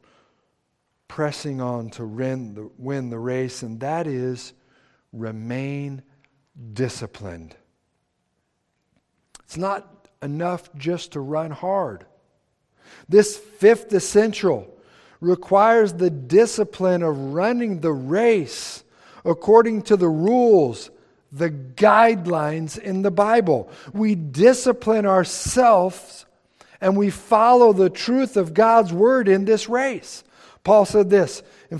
pressing 1.07 1.61
on 1.61 1.91
to 1.91 2.05
win 2.05 3.11
the 3.11 3.19
race, 3.19 3.63
and 3.63 3.79
that 3.81 4.07
is 4.07 4.53
remain 5.13 6.03
disciplined. 6.73 7.55
It's 9.45 9.57
not 9.57 10.09
enough 10.21 10.69
just 10.75 11.13
to 11.13 11.21
run 11.21 11.53
hard. 11.53 12.07
This 13.09 13.37
fifth 13.37 13.93
essential 13.93 14.71
requires 15.21 15.95
the 15.95 16.11
discipline 16.11 17.03
of 17.03 17.35
running 17.35 17.81
the 17.81 17.93
race 17.93 18.85
according 19.25 19.83
to 19.83 19.97
the 19.97 20.09
rules, 20.09 20.91
the 21.33 21.51
guidelines 21.51 22.79
in 22.79 23.03
the 23.03 23.11
Bible. 23.11 23.71
We 23.93 24.15
discipline 24.15 25.07
ourselves 25.07 26.27
and 26.81 26.97
we 26.97 27.11
follow 27.11 27.73
the 27.73 27.91
truth 27.91 28.37
of 28.37 28.53
God's 28.53 28.93
word 28.93 29.29
in 29.29 29.45
this 29.45 29.69
race. 29.69 30.23
Paul 30.65 30.85
said 30.85 31.11
this 31.11 31.43
in, 31.71 31.79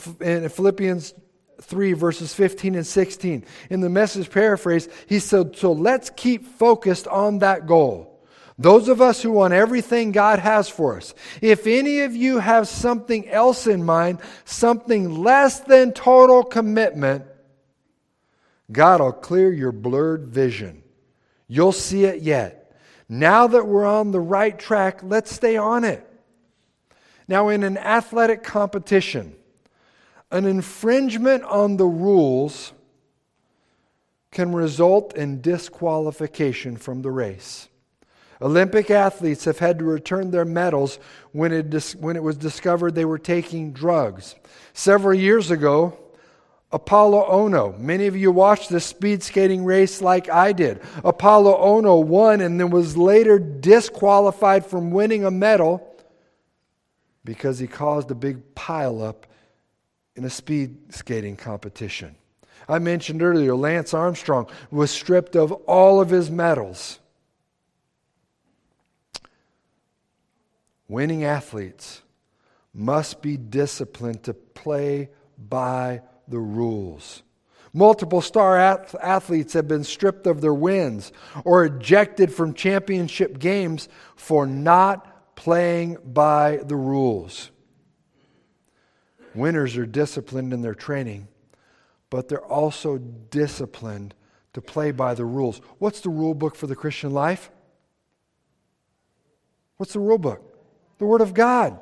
Philippians 0.49 1.15
3, 1.61 1.93
verses 1.93 2.35
15 2.35 2.75
and 2.75 2.87
16. 2.87 3.45
In 3.71 3.81
the 3.81 3.89
message 3.91 4.31
paraphrase, 4.31 4.89
he 5.07 5.19
said, 5.19 5.57
So 5.57 5.73
let's 5.73 6.11
keep 6.11 6.47
focused 6.47 7.07
on 7.09 7.41
that 7.41 7.67
goal. 7.67 8.14
Those 8.57 8.89
of 8.89 9.01
us 9.01 9.23
who 9.23 9.33
want 9.33 9.53
everything 9.53 10.13
God 10.13 10.39
has 10.39 10.69
for 10.69 10.97
us. 10.97 11.13
If 11.41 11.67
any 11.67 12.01
of 12.01 12.15
you 12.15 12.39
have 12.39 12.69
something 12.69 13.29
else 13.29 13.67
in 13.67 13.85
mind, 13.85 14.21
something 14.45 15.23
less 15.23 15.61
than 15.61 15.93
total 15.93 16.45
commitment, 16.45 17.25
God 18.71 19.01
will 19.01 19.13
clear 19.13 19.53
your 19.53 19.73
blurred 19.73 20.27
vision. 20.27 20.83
You'll 21.49 21.73
see 21.73 22.05
it 22.05 22.23
yet. 22.23 22.73
Now 23.09 23.49
that 23.49 23.67
we're 23.67 23.85
on 23.85 24.13
the 24.13 24.21
right 24.21 24.59
track, 24.59 25.01
let's 25.03 25.33
stay 25.33 25.57
on 25.57 25.85
it. 25.85 26.09
Now, 27.27 27.49
in 27.49 27.63
an 27.63 27.79
athletic 27.79 28.43
competition, 28.43 29.35
an 30.31 30.45
infringement 30.45 31.43
on 31.45 31.77
the 31.77 31.87
rules 31.87 32.73
can 34.31 34.53
result 34.53 35.15
in 35.17 35.41
disqualification 35.41 36.77
from 36.77 37.03
the 37.03 37.11
race. 37.11 37.69
Olympic 38.45 38.91
athletes 38.91 39.47
have 39.47 39.59
had 39.59 39.79
to 39.79 39.87
return 39.87 40.31
their 40.31 40.45
medals 40.45 40.99
when 41.33 41.51
it, 41.51 41.71
dis- 41.71 41.97
when 41.97 42.15
it 42.15 42.23
was 42.23 42.37
discovered 42.37 42.95
they 42.95 43.07
were 43.07 43.19
taking 43.19 43.73
drugs. 43.73 44.35
Several 44.75 45.15
years 45.15 45.51
ago, 45.51 45.99
Apolo 46.71 47.27
Ohno. 47.31 47.79
Many 47.79 48.07
of 48.07 48.17
you 48.17 48.31
watched 48.31 48.69
the 48.69 48.81
speed 48.81 49.23
skating 49.23 49.65
race 49.65 50.03
like 50.03 50.29
I 50.29 50.53
did. 50.53 50.83
Apolo 51.03 51.59
Ohno 51.59 52.05
won 52.05 52.43
and 52.43 52.61
then 52.61 52.69
was 52.69 52.97
later 52.99 53.39
disqualified 53.39 54.67
from 54.67 54.91
winning 54.91 55.25
a 55.25 55.31
medal 55.31 55.97
because 57.25 57.59
he 57.59 57.67
caused 57.67 58.11
a 58.11 58.15
big 58.15 58.55
pileup 58.55 59.23
in 60.17 60.25
a 60.25 60.31
speed 60.31 60.93
skating 60.93 61.37
competition. 61.37 62.15
I 62.69 62.79
mentioned 62.79 63.23
earlier, 63.23 63.55
Lance 63.55 63.95
Armstrong 63.95 64.49
was 64.71 64.91
stripped 64.91 65.35
of 65.35 65.53
all 65.53 66.01
of 66.01 66.11
his 66.11 66.31
medals. 66.31 66.99
Winning 70.89 71.25
athletes 71.25 72.03
must 72.73 73.23
be 73.23 73.37
disciplined 73.37 74.23
to 74.25 74.35
play 74.35 75.11
by 75.39 76.03
the 76.29 76.39
rules. 76.39 77.23
Multiple 77.73 78.21
star 78.21 78.57
athletes 78.59 79.53
have 79.55 79.67
been 79.67 79.83
stripped 79.83 80.27
of 80.27 80.41
their 80.41 80.55
wins 80.55 81.11
or 81.45 81.65
ejected 81.65 82.33
from 82.33 82.55
championship 82.55 83.39
games 83.39 83.89
for 84.15 84.47
not 84.47 85.35
playing 85.35 85.97
by 86.05 86.59
the 86.65 86.77
rules. 86.77 87.51
Winners 89.35 89.77
are 89.77 89.87
disciplined 89.87 90.53
in 90.53 90.63
their 90.63 90.75
training, 90.77 91.27
but 92.11 92.29
they're 92.29 92.45
also 92.45 92.99
disciplined 92.99 94.15
to 94.53 94.61
play 94.63 94.93
by 94.93 95.15
the 95.15 95.25
rules. 95.25 95.61
What's 95.79 96.01
the 96.01 96.11
rule 96.11 96.35
book 96.35 96.55
for 96.55 96.69
the 96.69 96.77
Christian 96.77 97.11
life? 97.11 97.51
What's 99.79 99.95
the 99.95 99.99
rule 99.99 100.19
book? 100.19 100.54
The 100.99 101.05
Word 101.05 101.21
of 101.21 101.35
God. 101.35 101.79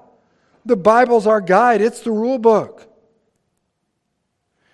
The 0.65 0.77
Bible's 0.77 1.27
our 1.27 1.41
guide, 1.41 1.81
it's 1.81 2.01
the 2.01 2.13
rule 2.13 2.39
book. 2.39 2.89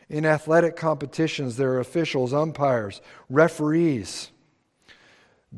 In 0.08 0.24
athletic 0.24 0.76
competitions, 0.76 1.56
there 1.56 1.72
are 1.72 1.80
officials, 1.80 2.32
umpires, 2.32 3.00
referees. 3.28 4.30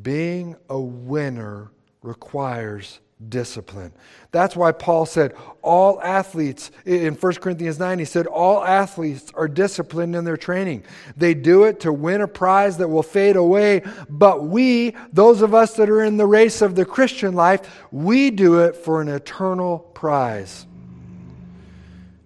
Being 0.01 0.57
a 0.69 0.81
winner 0.81 1.71
requires 2.03 3.01
discipline. 3.29 3.93
That's 4.31 4.57
why 4.57 4.73
Paul 4.73 5.07
said, 5.07 5.35
all 5.63 6.01
athletes, 6.01 6.71
in 6.87 7.15
1 7.15 7.35
Corinthians 7.35 7.79
9, 7.79 7.99
he 7.99 8.05
said, 8.05 8.27
all 8.27 8.65
athletes 8.65 9.31
are 9.35 9.49
disciplined 9.49 10.17
in 10.17 10.25
their 10.25 10.37
training. 10.37 10.85
They 11.17 11.35
do 11.35 11.65
it 11.65 11.81
to 11.81 11.93
win 11.93 12.21
a 12.21 12.29
prize 12.29 12.79
that 12.79 12.89
will 12.89 13.03
fade 13.03 13.37
away, 13.37 13.83
but 14.09 14.47
we, 14.47 14.97
those 15.13 15.43
of 15.43 15.55
us 15.55 15.75
that 15.75 15.91
are 15.91 16.03
in 16.03 16.17
the 16.17 16.27
race 16.27 16.63
of 16.63 16.75
the 16.75 16.85
Christian 16.85 17.35
life, 17.35 17.85
we 17.91 18.31
do 18.31 18.61
it 18.61 18.77
for 18.77 19.03
an 19.03 19.09
eternal 19.09 19.79
prize. 19.79 20.67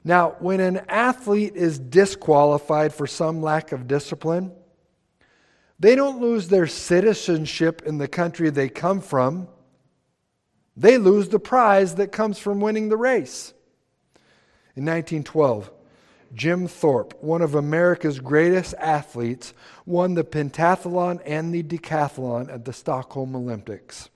Now, 0.05 0.37
when 0.39 0.61
an 0.61 0.83
athlete 0.89 1.57
is 1.57 1.79
disqualified 1.79 2.93
for 2.93 3.07
some 3.07 3.43
lack 3.43 3.73
of 3.73 3.89
discipline, 3.89 4.53
they 5.81 5.95
don't 5.95 6.21
lose 6.21 6.49
their 6.49 6.67
citizenship 6.67 7.83
in 7.87 7.99
the 7.99 8.07
country 8.07 8.51
they 8.51 8.69
come 8.69 9.01
from. 9.01 9.49
They 10.77 10.99
lose 10.99 11.29
the 11.29 11.39
prize 11.39 11.95
that 11.97 12.13
comes 12.13 12.39
from 12.39 12.61
winning 12.61 12.89
the 12.89 12.97
race. 12.97 13.53
In 14.77 14.85
1912, 14.85 15.71
Jim 16.35 16.67
Thorpe, 16.67 17.15
one 17.23 17.43
of 17.43 17.55
America's 17.55 18.19
greatest 18.19 18.75
athletes, 18.79 19.55
won 19.87 20.15
the 20.15 20.25
pentathlon 20.25 21.21
and 21.25 21.55
the 21.55 21.63
decathlon 21.63 22.53
at 22.53 22.65
the 22.65 22.73
Stockholm 22.73 23.37
Olympics. 23.37 24.11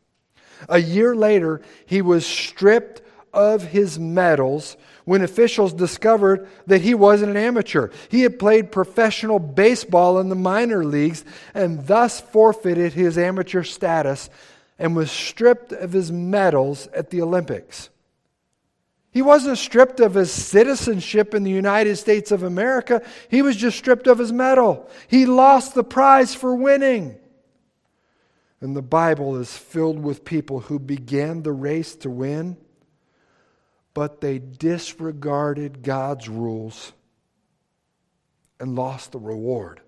A 0.68 0.78
year 0.78 1.14
later, 1.14 1.60
he 1.86 2.02
was 2.02 2.26
stripped 2.26 3.02
of 3.32 3.62
his 3.62 3.98
medals 3.98 4.76
when 5.04 5.22
officials 5.22 5.72
discovered 5.72 6.48
that 6.66 6.80
he 6.80 6.94
wasn't 6.94 7.30
an 7.30 7.36
amateur. 7.36 7.90
He 8.08 8.22
had 8.22 8.38
played 8.38 8.72
professional 8.72 9.38
baseball 9.38 10.18
in 10.18 10.28
the 10.28 10.34
minor 10.34 10.84
leagues 10.84 11.24
and 11.54 11.86
thus 11.86 12.20
forfeited 12.20 12.94
his 12.94 13.16
amateur 13.16 13.62
status 13.62 14.28
and 14.78 14.94
was 14.94 15.10
stripped 15.10 15.72
of 15.72 15.92
his 15.92 16.12
medals 16.12 16.86
at 16.88 17.10
the 17.10 17.22
Olympics. 17.22 17.90
He 19.10 19.22
wasn't 19.22 19.58
stripped 19.58 20.00
of 20.00 20.14
his 20.14 20.30
citizenship 20.30 21.34
in 21.34 21.42
the 21.42 21.50
United 21.50 21.96
States 21.96 22.30
of 22.30 22.42
America. 22.42 23.02
He 23.28 23.42
was 23.42 23.56
just 23.56 23.78
stripped 23.78 24.06
of 24.06 24.18
his 24.18 24.32
medal. 24.32 24.88
He 25.08 25.26
lost 25.26 25.74
the 25.74 25.82
prize 25.82 26.34
for 26.34 26.54
winning. 26.54 27.16
And 28.60 28.76
the 28.76 28.82
Bible 28.82 29.36
is 29.36 29.56
filled 29.56 30.00
with 30.00 30.24
people 30.24 30.60
who 30.60 30.78
began 30.78 31.42
the 31.42 31.52
race 31.52 31.94
to 31.96 32.10
win, 32.10 32.56
but 33.94 34.20
they 34.20 34.38
disregarded 34.38 35.82
God's 35.82 36.28
rules 36.28 36.92
and 38.60 38.74
lost 38.74 39.12
the 39.12 39.18
reward. 39.18 39.80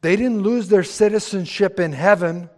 They 0.00 0.16
didn't 0.16 0.42
lose 0.42 0.68
their 0.68 0.84
citizenship 0.84 1.78
in 1.78 1.92
heaven. 1.92 2.50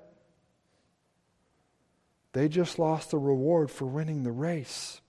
They 2.36 2.48
just 2.48 2.78
lost 2.78 3.12
the 3.12 3.18
reward 3.18 3.70
for 3.70 3.86
winning 3.86 4.22
the 4.22 4.30
race. 4.30 5.00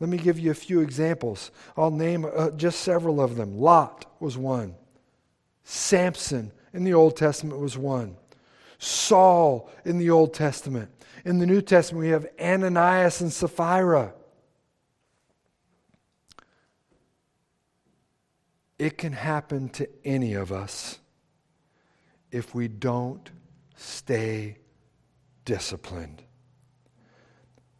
Let 0.00 0.08
me 0.08 0.16
give 0.16 0.38
you 0.38 0.50
a 0.50 0.54
few 0.54 0.80
examples. 0.80 1.50
I'll 1.76 1.90
name 1.90 2.24
uh, 2.24 2.52
just 2.52 2.80
several 2.80 3.20
of 3.20 3.36
them. 3.36 3.58
Lot 3.58 4.06
was 4.18 4.38
one. 4.38 4.74
Samson 5.62 6.50
in 6.72 6.84
the 6.84 6.94
Old 6.94 7.18
Testament 7.18 7.60
was 7.60 7.76
one. 7.76 8.16
Saul 8.78 9.70
in 9.84 9.98
the 9.98 10.08
Old 10.08 10.32
Testament. 10.32 10.90
In 11.26 11.38
the 11.38 11.44
New 11.44 11.60
Testament, 11.60 12.00
we 12.00 12.08
have 12.12 12.26
Ananias 12.40 13.20
and 13.20 13.30
Sapphira. 13.30 14.14
It 18.78 18.96
can 18.96 19.12
happen 19.12 19.68
to 19.68 19.86
any 20.02 20.32
of 20.32 20.50
us 20.50 20.98
if 22.30 22.54
we 22.54 22.68
don't 22.68 23.30
stay 23.76 24.56
disciplined. 25.44 26.22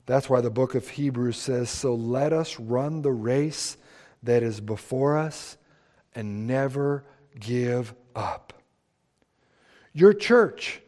That's 0.06 0.28
why 0.28 0.40
the 0.40 0.50
book 0.50 0.74
of 0.74 0.88
Hebrews 0.88 1.36
says, 1.36 1.70
So 1.70 1.94
let 1.94 2.32
us 2.32 2.58
run 2.58 3.02
the 3.02 3.12
race 3.12 3.76
that 4.22 4.42
is 4.42 4.60
before 4.60 5.16
us 5.16 5.56
and 6.14 6.46
never 6.46 7.04
give 7.38 7.94
up. 8.14 8.52
Your 9.92 10.12
church 10.12 10.80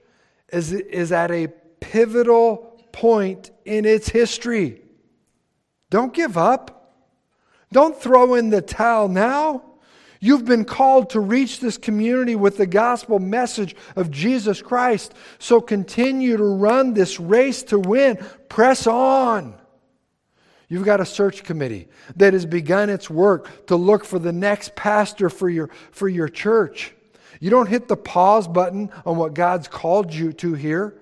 is, 0.53 0.73
is 0.73 1.13
at 1.13 1.31
a 1.31 1.49
pivotal 1.81 2.81
point 2.93 3.51
in 3.65 3.85
its 3.85 4.09
history. 4.09 4.81
Don't 5.91 6.13
give 6.13 6.37
up. 6.37 7.05
Don't 7.73 7.97
throw 7.97 8.35
in 8.35 8.51
the 8.51 8.63
towel 8.63 9.09
now. 9.09 9.63
You've 10.25 10.47
been 10.47 10.65
called 10.65 11.11
to 11.11 11.21
reach 11.21 11.61
this 11.61 11.77
community 11.77 12.35
with 12.35 12.57
the 12.57 12.65
gospel 12.65 13.19
message 13.19 13.77
of 13.95 14.11
Jesus 14.11 14.63
Christ. 14.63 15.13
So 15.39 15.61
continue 15.61 16.39
to 16.39 16.45
run 16.45 16.95
this 16.95 17.21
race 17.21 17.63
to 17.65 17.79
win. 17.79 18.17
Press 18.49 18.87
on. 18.87 19.55
You've 20.67 20.87
got 20.87 21.03
a 21.03 21.05
search 21.05 21.45
committee 21.45 21.89
that 22.17 22.33
has 22.33 22.47
begun 22.47 22.89
its 22.89 23.11
work 23.11 23.67
to 23.67 23.77
look 23.77 24.07
for 24.07 24.19
the 24.19 24.33
next 24.33 24.75
pastor 24.75 25.29
for 25.29 25.51
your, 25.51 25.69
for 25.91 26.09
your 26.09 26.31
church. 26.31 26.95
You 27.39 27.51
don't 27.51 27.69
hit 27.69 27.87
the 27.87 27.99
pause 27.99 28.49
button 28.49 28.89
on 29.05 29.19
what 29.19 29.35
God's 29.35 29.69
called 29.69 30.15
you 30.15 30.33
to 30.33 30.55
here. 30.55 30.95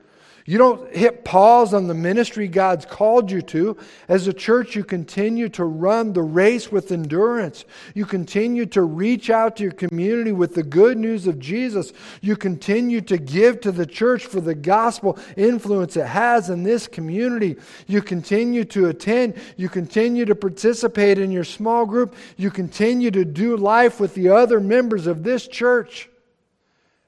You 0.45 0.59
don't 0.59 0.93
hit 0.93 1.24
pause 1.24 1.72
on 1.72 1.86
the 1.86 1.95
ministry 1.95 2.49
God's 2.49 2.84
called 2.84 3.30
you 3.30 3.43
to. 3.43 3.76
As 4.09 4.26
a 4.26 4.32
church, 4.32 4.74
you 4.74 4.82
continue 4.82 5.49
to 5.51 5.64
run 5.64 6.12
the 6.12 6.22
race 6.22 6.72
with 6.72 6.90
endurance. 6.90 7.64
You 7.95 8.07
continue 8.07 8.66
to 8.66 8.82
reach 8.82 9.30
out 9.30 9.57
to 9.57 9.62
your 9.62 9.72
community 9.72 10.32
with 10.32 10.55
the 10.55 10.64
good 10.64 10.99
news 10.99 11.28
of 11.28 11.38
Jesus. 11.38 11.93
You 12.20 12.34
continue 12.34 13.01
to 13.03 13.18
give 13.18 13.61
to 13.61 13.70
the 13.70 13.86
church 13.86 14.26
for 14.26 14.40
the 14.40 14.57
gospel 14.57 15.16
influence 15.36 15.97
it 15.97 16.07
has 16.07 16.51
in 16.51 16.64
this 16.64 16.88
community. 16.88 17.57
You 17.86 18.03
continue 18.03 18.64
to 18.66 18.88
attend. 18.88 19.34
You 19.57 19.68
continue 19.68 20.24
to 20.24 20.34
participate 20.34 21.18
in 21.18 21.30
your 21.30 21.45
small 21.45 21.86
group. 21.86 22.16
You 22.36 22.51
continue 22.51 23.12
to 23.12 23.24
do 23.24 23.57
life 23.57 24.01
with 24.01 24.14
the 24.16 24.30
other 24.30 24.59
members 24.59 25.07
of 25.07 25.22
this 25.22 25.47
church 25.47 26.09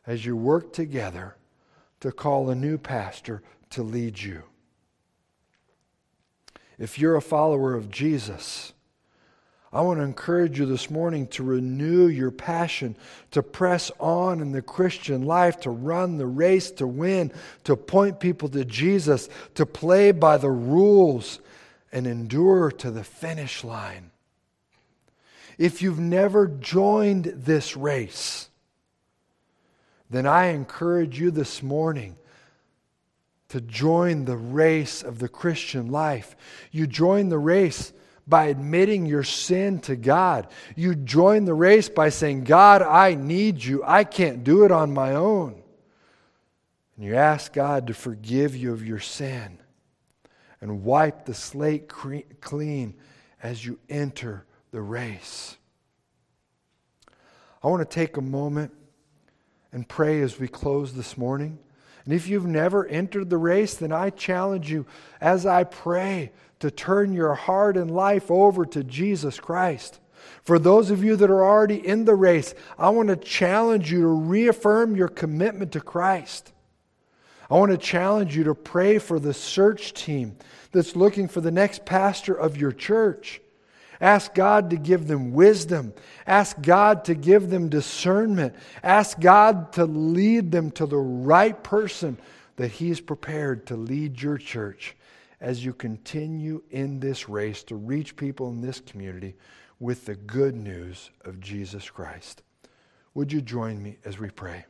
as 0.07 0.25
you 0.25 0.37
work 0.37 0.73
together 0.73 1.35
to 2.05 2.13
call 2.13 2.51
a 2.51 2.55
new 2.55 2.77
pastor 2.77 3.41
to 3.71 3.83
lead 3.83 4.21
you. 4.21 4.43
If 6.79 6.99
you're 6.99 7.17
a 7.17 7.23
follower 7.23 7.73
of 7.73 7.91
Jesus, 7.91 8.75
I 9.73 9.81
want 9.81 10.01
to 10.01 10.05
encourage 10.05 10.59
you 10.59 10.67
this 10.67 10.91
morning 10.91 11.27
to 11.29 11.43
renew 11.43 12.09
your 12.09 12.31
passion, 12.31 12.95
to 13.31 13.43
press 13.43 13.91
on 13.99 14.43
in 14.43 14.53
the 14.53 14.61
Christian 14.61 15.23
life, 15.23 15.61
to 15.61 15.71
run 15.71 16.19
the 16.19 16.27
race, 16.27 16.71
to 16.73 16.87
win, 16.87 17.33
to 17.65 17.75
point 17.75 18.21
people 18.21 18.51
to 18.51 18.67
Jesus, 18.67 19.31
to 19.55 19.65
play 19.65 20.13
by 20.13 20.37
the 20.37 20.51
rules, 20.51 21.41
and 21.91 22.07
endure 22.07 22.71
to 22.71 22.91
the 22.91 23.03
finish 23.03 23.65
line. 23.65 24.11
If 25.57 25.81
you've 25.81 26.01
never 26.01 26.49
joined 26.49 27.25
this 27.35 27.79
race, 27.79 28.51
then 30.15 30.27
I 30.27 30.47
encourage 30.47 31.19
you 31.19 31.31
this 31.31 31.63
morning 31.63 32.17
to 33.49 33.61
join 33.61 34.25
the 34.25 34.37
race 34.37 35.03
of 35.03 35.19
the 35.19 35.29
Christian 35.29 35.91
life. 35.91 36.37
You 36.71 36.87
join 36.87 37.29
the 37.29 37.39
race 37.39 37.93
by 38.27 38.47
admitting 38.47 39.07
your 39.07 39.23
sin 39.23 39.81
to 39.81 39.97
God. 39.97 40.49
You 40.77 40.95
join 40.95 41.45
the 41.45 41.55
race 41.55 41.89
by 41.89 42.09
saying, 42.09 42.45
God, 42.45 42.83
I 42.83 43.15
need 43.15 43.63
you. 43.63 43.83
I 43.85 44.05
can't 44.05 44.45
do 44.45 44.65
it 44.65 44.73
on 44.73 44.95
my 44.95 45.15
own. 45.15 45.63
And 46.97 47.05
you 47.05 47.17
ask 47.17 47.53
God 47.53 47.87
to 47.89 47.95
forgive 47.95 48.57
you 48.57 48.73
of 48.73 48.87
your 48.87 49.01
sin 49.01 49.59
and 50.61 50.85
wipe 50.85 51.27
the 51.27 51.35
slate 51.35 51.89
clean 52.41 52.95
as 53.43 53.65
you 53.65 53.79
enter 53.89 54.47
the 54.71 54.81
race. 54.81 55.57
I 57.63 57.69
want 57.69 57.89
to 57.89 57.95
take 57.95 58.17
a 58.17 58.23
moment 58.23 58.73
and 59.75 59.89
pray 59.89 60.23
as 60.23 60.39
we 60.39 60.47
close 60.47 60.95
this 60.95 61.19
morning. 61.19 61.59
And 62.05 62.15
if 62.15 62.29
you've 62.29 62.47
never 62.47 62.87
entered 62.87 63.29
the 63.29 63.37
race, 63.37 63.75
then 63.75 63.91
I 63.91 64.11
challenge 64.11 64.71
you 64.71 64.87
as 65.21 65.45
I 65.45 65.65
pray 65.65 66.31
to 66.61 66.71
turn 66.71 67.13
your 67.13 67.35
heart 67.35 67.77
and 67.77 67.91
life 67.91 68.31
over 68.31 68.65
to 68.67 68.85
Jesus 68.85 69.41
Christ. 69.41 69.99
For 70.43 70.61
those 70.61 70.91
of 70.91 71.03
you 71.03 71.17
that 71.17 71.31
are 71.31 71.45
already 71.45 71.87
in 71.87 72.05
the 72.05 72.15
race, 72.15 72.55
I 72.79 72.91
want 72.91 73.09
to 73.09 73.17
challenge 73.17 73.91
you 73.91 74.03
to 74.03 74.07
reaffirm 74.07 74.95
your 74.95 75.09
commitment 75.09 75.73
to 75.73 75.81
Christ. 75.81 76.53
I 77.51 77.55
want 77.55 77.73
to 77.73 77.79
challenge 77.79 78.37
you 78.37 78.45
to 78.45 78.55
pray 78.55 78.99
for 78.99 79.19
the 79.19 79.35
search 79.35 79.93
team 79.93 80.37
that's 80.71 80.95
looking 80.95 81.27
for 81.27 81.41
the 81.41 81.51
next 81.51 81.85
pastor 81.85 82.33
of 82.33 82.57
your 82.57 82.73
church. 82.73 83.41
Ask 84.01 84.35
God 84.35 84.71
to 84.71 84.77
give 84.77 85.07
them 85.07 85.33
wisdom. 85.33 85.93
Ask 86.27 86.61
God 86.61 87.05
to 87.07 87.15
give 87.15 87.51
them 87.51 87.69
discernment. 87.69 88.55
Ask 88.83 89.21
God 89.21 89.73
to 89.75 89.85
lead 89.85 90.51
them 90.51 90.71
to 90.73 90.87
the 90.87 90.97
right 90.97 91.63
person 91.63 92.19
that 92.57 92.73
He's 92.73 93.01
prepared 93.01 93.67
to 93.67 93.77
lead 93.77 94.21
your 94.21 94.39
church 94.39 94.97
as 95.41 95.65
you 95.65 95.73
continue 95.73 96.63
in 96.71 97.01
this 97.01 97.29
race 97.29 97.63
to 97.65 97.77
reach 97.77 98.17
people 98.17 98.49
in 98.49 98.61
this 98.61 98.81
community 98.81 99.35
with 99.79 100.07
the 100.07 100.15
good 100.15 100.57
news 100.57 101.11
of 101.25 101.41
Jesus 101.41 101.91
Christ. 101.91 102.43
Would 103.15 103.33
you 103.33 103.41
join 103.41 103.83
me 103.83 103.99
as 104.05 104.19
we 104.19 104.31
pray? 104.31 104.65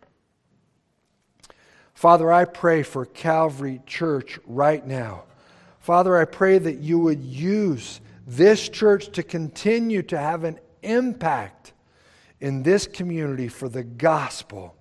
Father, 1.95 2.33
I 2.33 2.45
pray 2.45 2.83
for 2.83 3.07
Calvary 3.07 3.81
Church 3.87 4.39
right 4.47 4.85
now. 4.85 5.25
Father, 5.79 6.17
I 6.17 6.25
pray 6.25 6.59
that 6.59 6.79
you 6.79 6.99
would 6.99 7.23
use 7.23 8.01
this 8.27 8.69
church 8.69 9.11
to 9.13 9.23
continue 9.23 10.03
to 10.03 10.19
have 10.19 10.45
an 10.45 10.59
impact 10.83 11.73
in 12.41 12.63
this 12.63 12.87
community 12.87 13.49
for 13.49 13.69
the 13.69 13.85
gospel. 13.85 14.75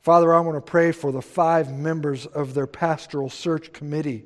Father, 0.00 0.32
I 0.32 0.40
want 0.40 0.56
to 0.56 0.60
pray 0.60 0.92
for 0.92 1.10
the 1.10 1.22
five 1.22 1.72
members 1.72 2.26
of 2.26 2.54
their 2.54 2.66
pastoral 2.66 3.28
search 3.28 3.72
committee. 3.72 4.24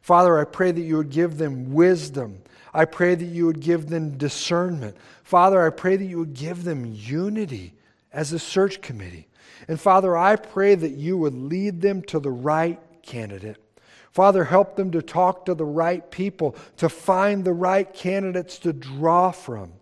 Father, 0.00 0.38
I 0.38 0.44
pray 0.44 0.70
that 0.70 0.80
you 0.80 0.98
would 0.98 1.10
give 1.10 1.36
them 1.36 1.72
wisdom. 1.74 2.42
I 2.72 2.84
pray 2.84 3.14
that 3.14 3.24
you 3.24 3.46
would 3.46 3.60
give 3.60 3.88
them 3.88 4.16
discernment. 4.18 4.96
Father, 5.24 5.66
I 5.66 5.70
pray 5.70 5.96
that 5.96 6.04
you 6.04 6.18
would 6.18 6.34
give 6.34 6.62
them 6.62 6.84
unity 6.84 7.74
as 8.12 8.32
a 8.32 8.38
search 8.38 8.80
committee. 8.80 9.26
And 9.66 9.80
Father, 9.80 10.16
I 10.16 10.36
pray 10.36 10.74
that 10.74 10.92
you 10.92 11.16
would 11.18 11.34
lead 11.34 11.80
them 11.80 12.02
to 12.02 12.20
the 12.20 12.30
right 12.30 12.80
candidate. 13.02 13.56
Father, 14.16 14.44
help 14.44 14.76
them 14.76 14.92
to 14.92 15.02
talk 15.02 15.44
to 15.44 15.52
the 15.52 15.66
right 15.66 16.10
people, 16.10 16.56
to 16.78 16.88
find 16.88 17.44
the 17.44 17.52
right 17.52 17.92
candidates 17.92 18.58
to 18.60 18.72
draw 18.72 19.30
from. 19.30 19.74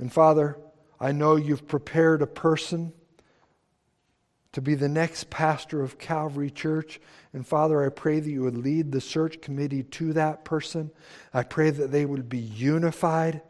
And 0.00 0.12
Father, 0.12 0.58
I 0.98 1.12
know 1.12 1.36
you've 1.36 1.68
prepared 1.68 2.22
a 2.22 2.26
person 2.26 2.92
to 4.50 4.60
be 4.60 4.74
the 4.74 4.88
next 4.88 5.30
pastor 5.30 5.80
of 5.80 5.96
Calvary 5.96 6.50
Church. 6.50 7.00
And 7.32 7.46
Father, 7.46 7.84
I 7.84 7.88
pray 7.88 8.18
that 8.18 8.28
you 8.28 8.42
would 8.42 8.58
lead 8.58 8.90
the 8.90 9.00
search 9.00 9.40
committee 9.40 9.84
to 9.84 10.12
that 10.14 10.44
person. 10.44 10.90
I 11.32 11.44
pray 11.44 11.70
that 11.70 11.92
they 11.92 12.04
would 12.04 12.28
be 12.28 12.38
unified. 12.38 13.42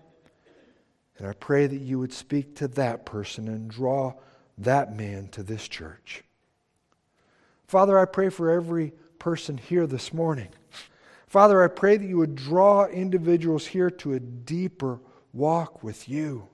And 1.16 1.26
I 1.26 1.32
pray 1.32 1.66
that 1.66 1.80
you 1.80 1.98
would 1.98 2.12
speak 2.12 2.54
to 2.56 2.68
that 2.68 3.06
person 3.06 3.48
and 3.48 3.70
draw 3.70 4.12
that 4.58 4.94
man 4.94 5.28
to 5.28 5.42
this 5.42 5.68
church. 5.68 6.22
Father, 7.66 7.98
I 7.98 8.04
pray 8.04 8.28
for 8.28 8.50
every 8.50 8.92
person 9.22 9.56
here 9.56 9.86
this 9.86 10.12
morning. 10.12 10.48
Father, 11.28 11.62
I 11.62 11.68
pray 11.68 11.96
that 11.96 12.08
you 12.08 12.16
would 12.16 12.34
draw 12.34 12.86
individuals 12.86 13.68
here 13.68 13.88
to 13.88 14.14
a 14.14 14.18
deeper 14.18 14.98
walk 15.32 15.84
with 15.84 16.08
you. 16.08 16.48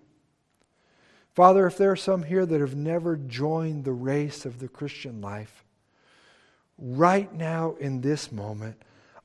Father, 1.32 1.66
if 1.66 1.78
there 1.78 1.92
are 1.92 1.96
some 1.96 2.24
here 2.24 2.44
that 2.44 2.60
have 2.60 2.76
never 2.76 3.16
joined 3.16 3.84
the 3.84 3.94
race 3.94 4.44
of 4.44 4.58
the 4.58 4.68
Christian 4.68 5.22
life, 5.22 5.64
right 6.76 7.32
now 7.32 7.74
in 7.80 8.02
this 8.02 8.30
moment, 8.30 8.76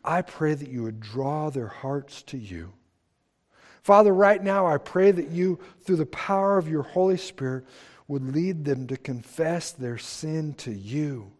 I 0.05 0.21
pray 0.21 0.53
that 0.53 0.69
you 0.69 0.83
would 0.83 1.01
draw 1.01 1.49
their 1.49 1.67
hearts 1.67 2.21
to 2.27 2.37
you. 2.37 2.71
Father, 3.81 4.13
right 4.13 4.41
now 4.41 4.67
I 4.67 4.77
pray 4.77 5.11
that 5.11 5.31
you, 5.31 5.59
through 5.81 5.97
the 5.97 6.05
power 6.05 6.57
of 6.57 6.69
your 6.69 6.83
Holy 6.83 7.17
Spirit, 7.17 7.65
would 8.07 8.33
lead 8.33 8.63
them 8.63 8.87
to 8.87 8.95
confess 8.95 9.71
their 9.71 9.97
sin 9.97 10.53
to 10.59 10.71
you. 10.71 11.33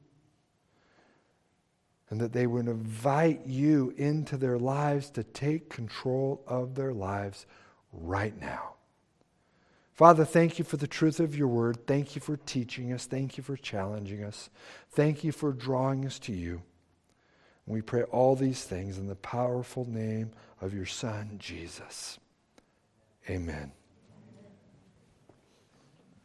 And 2.14 2.22
that 2.22 2.32
they 2.32 2.46
would 2.46 2.68
invite 2.68 3.48
you 3.48 3.92
into 3.98 4.38
their 4.38 4.60
lives 4.60 5.10
to 5.10 5.24
take 5.24 5.72
control 5.72 6.44
of 6.46 6.76
their 6.76 6.94
lives 6.94 7.48
right 7.92 8.40
now. 8.40 8.76
Father, 9.96 10.24
thank 10.24 10.60
you 10.60 10.64
for 10.64 10.78
the 10.78 10.86
truth 10.86 11.20
of 11.20 11.36
your 11.36 11.48
word. 11.48 11.88
Thank 11.88 12.14
you 12.14 12.22
for 12.22 12.38
teaching 12.38 12.94
us. 12.94 13.08
Thank 13.08 13.36
you 13.36 13.42
for 13.44 13.58
challenging 13.58 14.24
us. 14.24 14.52
Thank 14.92 15.24
you 15.24 15.32
for 15.32 15.54
drawing 15.54 16.06
us 16.06 16.20
to 16.20 16.34
you. 16.34 16.62
And 17.66 17.74
we 17.74 17.82
pray 17.82 18.04
all 18.04 18.36
these 18.36 18.64
things 18.64 19.00
in 19.00 19.08
the 19.08 19.16
powerful 19.16 19.90
name 19.90 20.34
of 20.62 20.72
your 20.72 20.86
Son, 20.86 21.38
Jesus. 21.40 22.20
Amen. 23.28 23.72